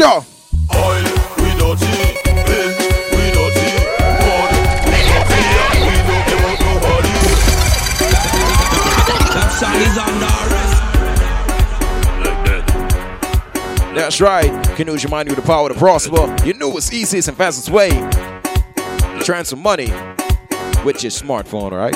DJ 0.00 0.24
Future. 0.24 0.26
That 9.32 9.48
song 9.58 9.76
is 9.76 9.98
under 9.98 10.26
arrest. 10.26 10.76
That's 13.94 14.20
right. 14.20 14.50
Kanoo's 14.76 15.04
remind 15.04 15.28
you 15.28 15.36
of 15.36 15.42
the 15.42 15.46
power 15.46 15.68
to 15.68 15.74
prosper. 15.74 16.34
You 16.44 16.54
knew 16.54 16.76
it's 16.76 16.92
easiest 16.92 17.28
and 17.28 17.36
fastest 17.36 17.70
way 17.70 17.90
to 17.90 19.20
transfer 19.22 19.56
money 19.56 19.92
with 20.84 21.02
your 21.02 21.10
smartphone, 21.10 21.72
right? 21.72 21.94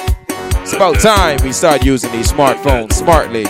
It's 0.62 0.74
about 0.74 1.00
time 1.00 1.38
we 1.42 1.52
start 1.52 1.84
using 1.84 2.12
these 2.12 2.30
smartphones 2.30 2.92
smartly. 2.92 3.46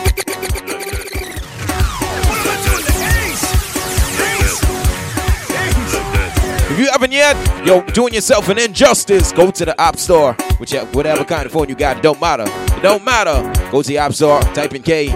If 6.74 6.80
you 6.80 6.90
haven't 6.90 7.12
yet, 7.12 7.64
yo, 7.64 7.82
doing 7.82 8.14
yourself 8.14 8.48
an 8.48 8.58
injustice, 8.58 9.30
go 9.30 9.52
to 9.52 9.64
the 9.64 9.80
App 9.80 9.96
Store, 9.96 10.32
whichever, 10.58 10.90
whatever 10.90 11.24
kind 11.24 11.46
of 11.46 11.52
phone 11.52 11.68
you 11.68 11.76
got, 11.76 12.02
don't 12.02 12.20
matter. 12.20 12.46
It 12.48 12.82
don't 12.82 13.04
matter. 13.04 13.42
Go 13.70 13.80
to 13.80 13.86
the 13.86 13.98
App 13.98 14.12
Store, 14.12 14.40
type 14.40 14.74
in 14.74 14.82
K 14.82 15.10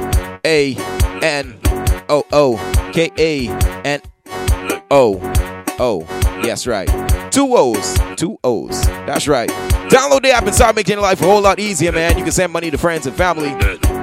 A 0.47 0.77
N 1.21 1.59
O 2.09 2.23
O 2.31 2.91
K 2.93 3.11
A 3.19 3.49
N 3.85 4.01
O 4.93 5.21
O. 5.81 6.07
Yes, 6.45 6.65
right. 6.69 6.87
Two 7.33 7.57
O's. 7.57 7.99
Two 8.15 8.39
O's. 8.45 8.87
That's 8.87 9.27
right. 9.27 9.49
Download 9.91 10.23
the 10.23 10.31
app 10.31 10.45
and 10.45 10.55
start 10.55 10.77
making 10.77 10.93
your 10.93 11.03
life 11.03 11.21
a 11.21 11.25
whole 11.25 11.41
lot 11.41 11.59
easier, 11.59 11.91
man. 11.91 12.17
You 12.17 12.23
can 12.23 12.31
send 12.31 12.53
money 12.53 12.71
to 12.71 12.79
friends 12.79 13.09
and 13.09 13.17
family, 13.17 13.49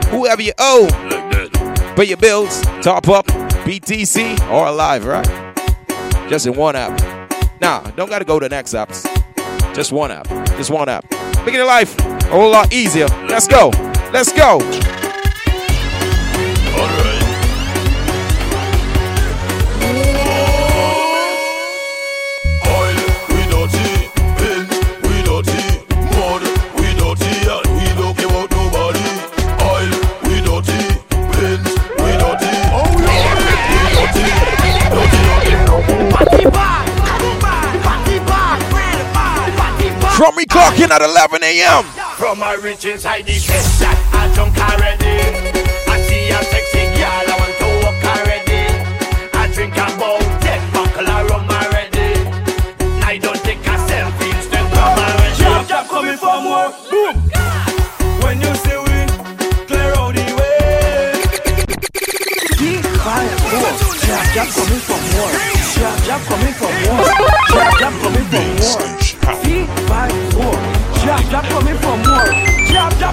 whoever 0.10 0.42
you 0.42 0.52
owe. 0.60 0.90
Pay 1.96 2.04
your 2.04 2.18
bills, 2.18 2.64
top 2.82 3.08
up, 3.08 3.28
BTC, 3.28 4.42
or 4.52 4.68
ALIV, 4.68 5.06
right? 5.06 6.30
Just 6.30 6.48
in 6.48 6.54
one 6.56 6.76
app. 6.76 7.15
Nah, 7.66 7.82
don't 7.96 8.12
gotta 8.12 8.26
go 8.26 8.38
to 8.38 8.48
the 8.48 8.56
next 8.56 8.76
apps. 8.76 9.04
Just 9.74 9.92
one 9.92 10.12
app. 10.12 10.28
Just 10.56 10.70
one 10.70 10.88
app. 10.88 11.04
Making 11.38 11.56
your 11.56 11.66
life 11.66 11.98
a 11.98 12.26
whole 12.26 12.52
lot 12.52 12.72
easier. 12.72 13.08
Let's 13.28 13.48
go. 13.48 13.70
Let's 14.14 14.32
go. 14.32 14.60
From 40.16 40.34
me 40.38 40.46
clocking 40.46 40.92
at 40.92 41.02
11 41.02 41.44
a.m. 41.44 41.84
From 42.16 42.40
my 42.40 42.54
riches, 42.54 43.06
I 43.06 43.20
defend 43.22 43.68
that 43.84 44.00
I 44.16 44.32
drunk 44.32 44.56
already. 44.56 45.12
I 45.92 46.00
see 46.08 46.32
a 46.32 46.40
sexy 46.40 46.88
girl, 46.96 47.28
I 47.28 47.36
want 47.36 47.52
to 47.60 47.68
walk 47.84 48.00
already. 48.16 48.64
I 49.36 49.52
drink 49.52 49.76
about 49.76 50.24
ten 50.40 50.64
buckle 50.72 51.04
of 51.04 51.28
rum 51.28 51.52
already. 51.52 52.16
I 53.04 53.20
don't 53.20 53.36
take 53.44 53.60
a 53.68 53.76
selfie, 53.76 54.32
instead 54.32 54.64
come 54.72 54.96
already. 54.96 55.36
Jab, 55.36 55.68
jab 55.68 55.84
coming 55.92 56.16
for 56.16 56.40
more. 56.40 56.72
Boom. 56.88 57.20
When 58.24 58.40
you 58.40 58.56
see 58.64 58.80
we 58.88 58.98
clear 59.68 60.00
out 60.00 60.16
the 60.16 60.32
way. 60.32 61.20
Deep 62.56 62.88
fire, 63.04 63.36
four. 63.52 63.68
Jab, 64.00 64.24
jab 64.32 64.48
coming 64.48 64.80
for 64.80 64.96
more. 65.12 65.32
Jab, 65.76 65.96
jab 66.08 66.22
coming 66.24 66.56
for 66.56 66.72
more. 66.88 67.04
Jab, 67.52 67.68
jab 67.84 67.94
coming 68.00 68.28
for 68.32 68.40
more. 68.64 69.05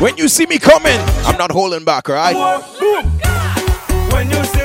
When 0.01 0.17
you 0.17 0.29
see 0.29 0.47
me 0.47 0.59
coming, 0.59 0.99
I'm 1.25 1.37
not 1.39 1.51
holding 1.51 1.85
back, 1.85 2.09
all 2.09 2.15
right? 2.17 2.37
When 4.13 4.31
you 4.31 4.45
see 4.45 4.62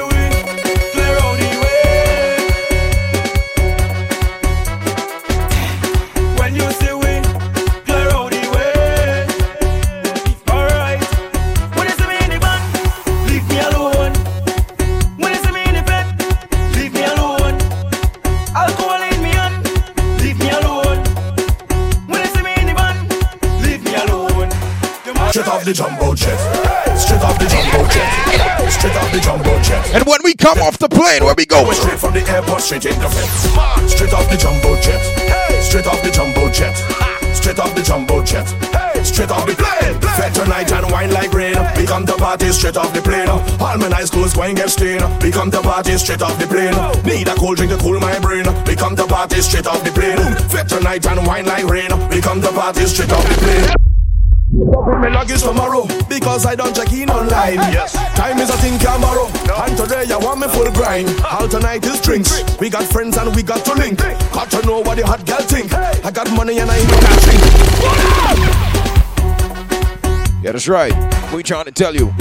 And 29.97 30.05
when 30.05 30.21
we 30.23 30.35
come 30.35 30.59
off 30.59 30.77
the 30.77 30.87
plane, 30.87 31.25
where 31.25 31.33
we 31.33 31.47
going? 31.47 31.73
Straight 31.73 31.97
from 31.97 32.13
the 32.13 32.21
airport, 32.29 32.61
straight 32.61 32.85
in 32.85 32.93
the 33.01 33.09
fence. 33.09 33.49
Straight 33.89 34.13
off 34.13 34.29
the 34.29 34.37
jumbo 34.37 34.77
jet. 34.77 35.01
Straight 35.63 35.87
off 35.87 36.03
the 36.03 36.11
jumbo 36.11 36.51
jet. 36.53 36.77
Straight 37.33 37.57
off 37.57 37.73
the 37.73 37.81
jumbo 37.81 38.21
jet. 38.21 38.45
Straight 39.03 39.31
off 39.31 39.47
the 39.49 39.57
plane. 39.57 39.97
Fete 40.13 40.35
tonight 40.35 40.71
and 40.71 40.91
wine 40.91 41.09
like 41.09 41.33
rain. 41.33 41.57
We 41.75 41.87
come 41.87 42.05
to 42.05 42.13
party 42.13 42.51
straight 42.51 42.77
off 42.77 42.93
the 42.93 43.01
plane. 43.01 43.27
All 43.27 43.77
my 43.79 43.89
nice 43.89 44.11
clothes 44.11 44.35
going 44.35 44.53
get 44.53 44.69
stained. 44.69 45.01
We 45.23 45.31
come 45.31 45.49
to 45.49 45.61
party 45.61 45.97
straight 45.97 46.21
off 46.21 46.37
the 46.37 46.45
plane. 46.45 46.77
Need 47.01 47.27
a 47.27 47.33
cold 47.33 47.57
drink 47.57 47.71
to 47.71 47.79
cool 47.79 47.99
my 47.99 48.19
brain. 48.19 48.45
We 48.67 48.75
come 48.75 48.95
to 48.97 49.07
party 49.07 49.41
straight 49.41 49.65
off 49.65 49.83
the 49.83 49.89
plane. 49.89 50.21
Fete 50.53 50.69
tonight 50.69 51.07
and 51.07 51.25
wine 51.25 51.47
like 51.47 51.65
rain. 51.65 51.89
We 52.09 52.21
come 52.21 52.39
to 52.41 52.51
party 52.53 52.85
straight 52.85 53.11
off 53.11 53.27
the 53.27 53.33
plane. 53.41 53.86
Me 54.57 55.09
luggage 55.09 55.43
tomorrow 55.43 55.85
because 56.09 56.47
I 56.47 56.55
don't 56.55 56.75
check 56.75 56.91
in 56.91 57.11
online. 57.11 57.61
Yes. 57.71 57.93
Time 58.15 58.39
is 58.39 58.49
a 58.49 58.57
thing 58.57 58.79
tomorrow. 58.79 59.27
And 59.61 59.77
today 59.77 60.11
I 60.11 60.17
want 60.17 60.39
me 60.39 60.47
full 60.47 60.71
grind. 60.71 61.07
All 61.23 61.47
tonight 61.47 61.85
is 61.85 62.01
drinks. 62.01 62.41
We 62.59 62.71
got 62.71 62.83
friends 62.85 63.17
and 63.17 63.35
we 63.35 63.43
got 63.43 63.63
to 63.65 63.75
link. 63.75 63.99
Got 63.99 64.49
to 64.49 64.65
know 64.65 64.79
what 64.79 64.97
the 64.97 65.05
hot 65.05 65.23
girl 65.27 65.37
think. 65.41 65.71
I 65.75 66.09
got 66.09 66.31
money 66.31 66.57
and 66.57 66.71
I 66.71 66.77
ain't 66.77 66.89
no 66.89 66.97
catching. 66.97 67.39
Yeah, 70.43 70.53
that's 70.53 70.67
right. 70.67 70.93
We 71.31 71.43
trying 71.43 71.65
to 71.65 71.71
tell 71.71 71.93
you. 71.95 72.11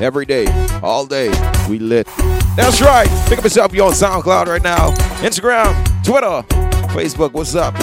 Every 0.00 0.26
day, 0.26 0.46
all 0.82 1.06
day, 1.06 1.28
we 1.68 1.78
lit. 1.78 2.08
That's 2.56 2.82
right. 2.82 3.06
Pick 3.28 3.38
up 3.38 3.44
yourself. 3.44 3.72
You 3.72 3.84
on 3.84 3.92
SoundCloud 3.92 4.46
right 4.46 4.62
now. 4.62 4.90
Instagram, 5.22 5.72
Twitter, 6.02 6.42
Facebook. 6.92 7.32
What's 7.32 7.54
up? 7.54 7.76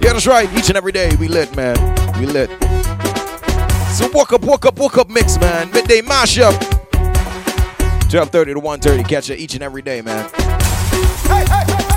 Yeah, 0.00 0.12
that's 0.12 0.26
right. 0.26 0.52
Each 0.54 0.68
and 0.68 0.76
every 0.76 0.92
day, 0.92 1.14
we 1.16 1.28
lit, 1.28 1.54
man. 1.56 1.76
We 2.20 2.26
lit. 2.26 2.50
So 3.92 4.08
walk 4.12 4.32
up, 4.32 4.42
walk 4.42 4.64
up, 4.64 4.78
walk 4.78 4.96
up 4.96 5.08
mix, 5.08 5.38
man. 5.40 5.70
Midday 5.72 6.02
mashup. 6.02 6.52
12:30 8.08 8.54
to 8.54 8.60
1:30. 8.60 9.08
Catch 9.08 9.30
it 9.30 9.38
each 9.38 9.54
and 9.54 9.62
every 9.62 9.82
day, 9.82 10.00
man. 10.02 10.28
Hey, 10.30 11.44
hey, 11.44 11.64
hey. 11.66 11.87